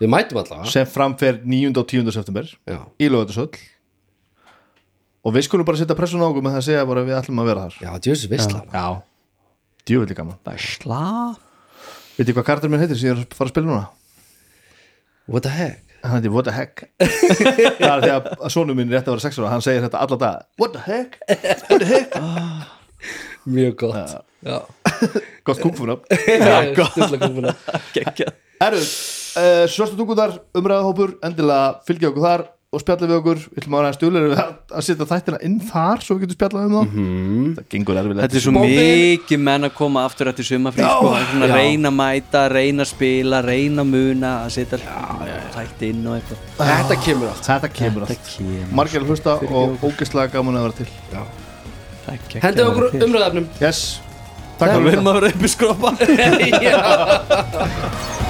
[0.00, 1.72] við mætum allavega sem framfer 9.
[1.80, 2.12] og 10.
[2.14, 3.50] september Já, í lögatursöll
[5.24, 7.42] og við skulum bara setja pressun á okkur með það að segja bara við ætlum
[7.42, 7.78] að vera þar.
[7.84, 8.86] Já, djöfis veistla Já,
[9.90, 10.58] djúvillig gaman.
[10.64, 11.04] Slá
[12.16, 13.84] Veitir hvað kardur minn heitir sem ég er að fara að spila núna?
[15.30, 15.78] What the heck?
[16.02, 16.82] Hann heitir What the heck.
[17.80, 20.02] Það er því að sonu minn er rétt að vera 6 ára hann segir þetta
[20.04, 21.16] alla dag What the heck,
[21.70, 22.16] what the heck?
[23.56, 24.20] Mjög gott.
[24.44, 24.58] Já,
[25.48, 27.52] gott kúkfúna já Stilla kúfuna
[27.92, 28.84] Geggjað Erðu,
[29.40, 33.38] uh, Svörstu tungunar, umræðahópur endilega fylgja okkur þar og spjalla við okkur.
[33.50, 36.66] Við ætlum að vera stjúlir að, að setja þættina inn þar svo við getum spjallað
[36.66, 37.48] um þá -hmm.
[37.56, 41.08] það gengur erfilega Þetta er svo mikið menn að koma aftur eftir sumafrí sko,
[41.50, 44.78] reyna að mæta, reyna að spila reyna að muna, að setja
[45.56, 46.38] tætt inn og eitthvað.
[46.60, 47.44] Þetta kemur allt.
[47.50, 48.14] Þetta kemur allt.
[48.14, 50.88] Þetta kemur Margir að hlusta og ógeðslega gaman að vera til.
[52.06, 54.00] Það að okkur umræðafnum Yes.
[54.60, 55.88] Takk Það fyrir að vera uppi skrópa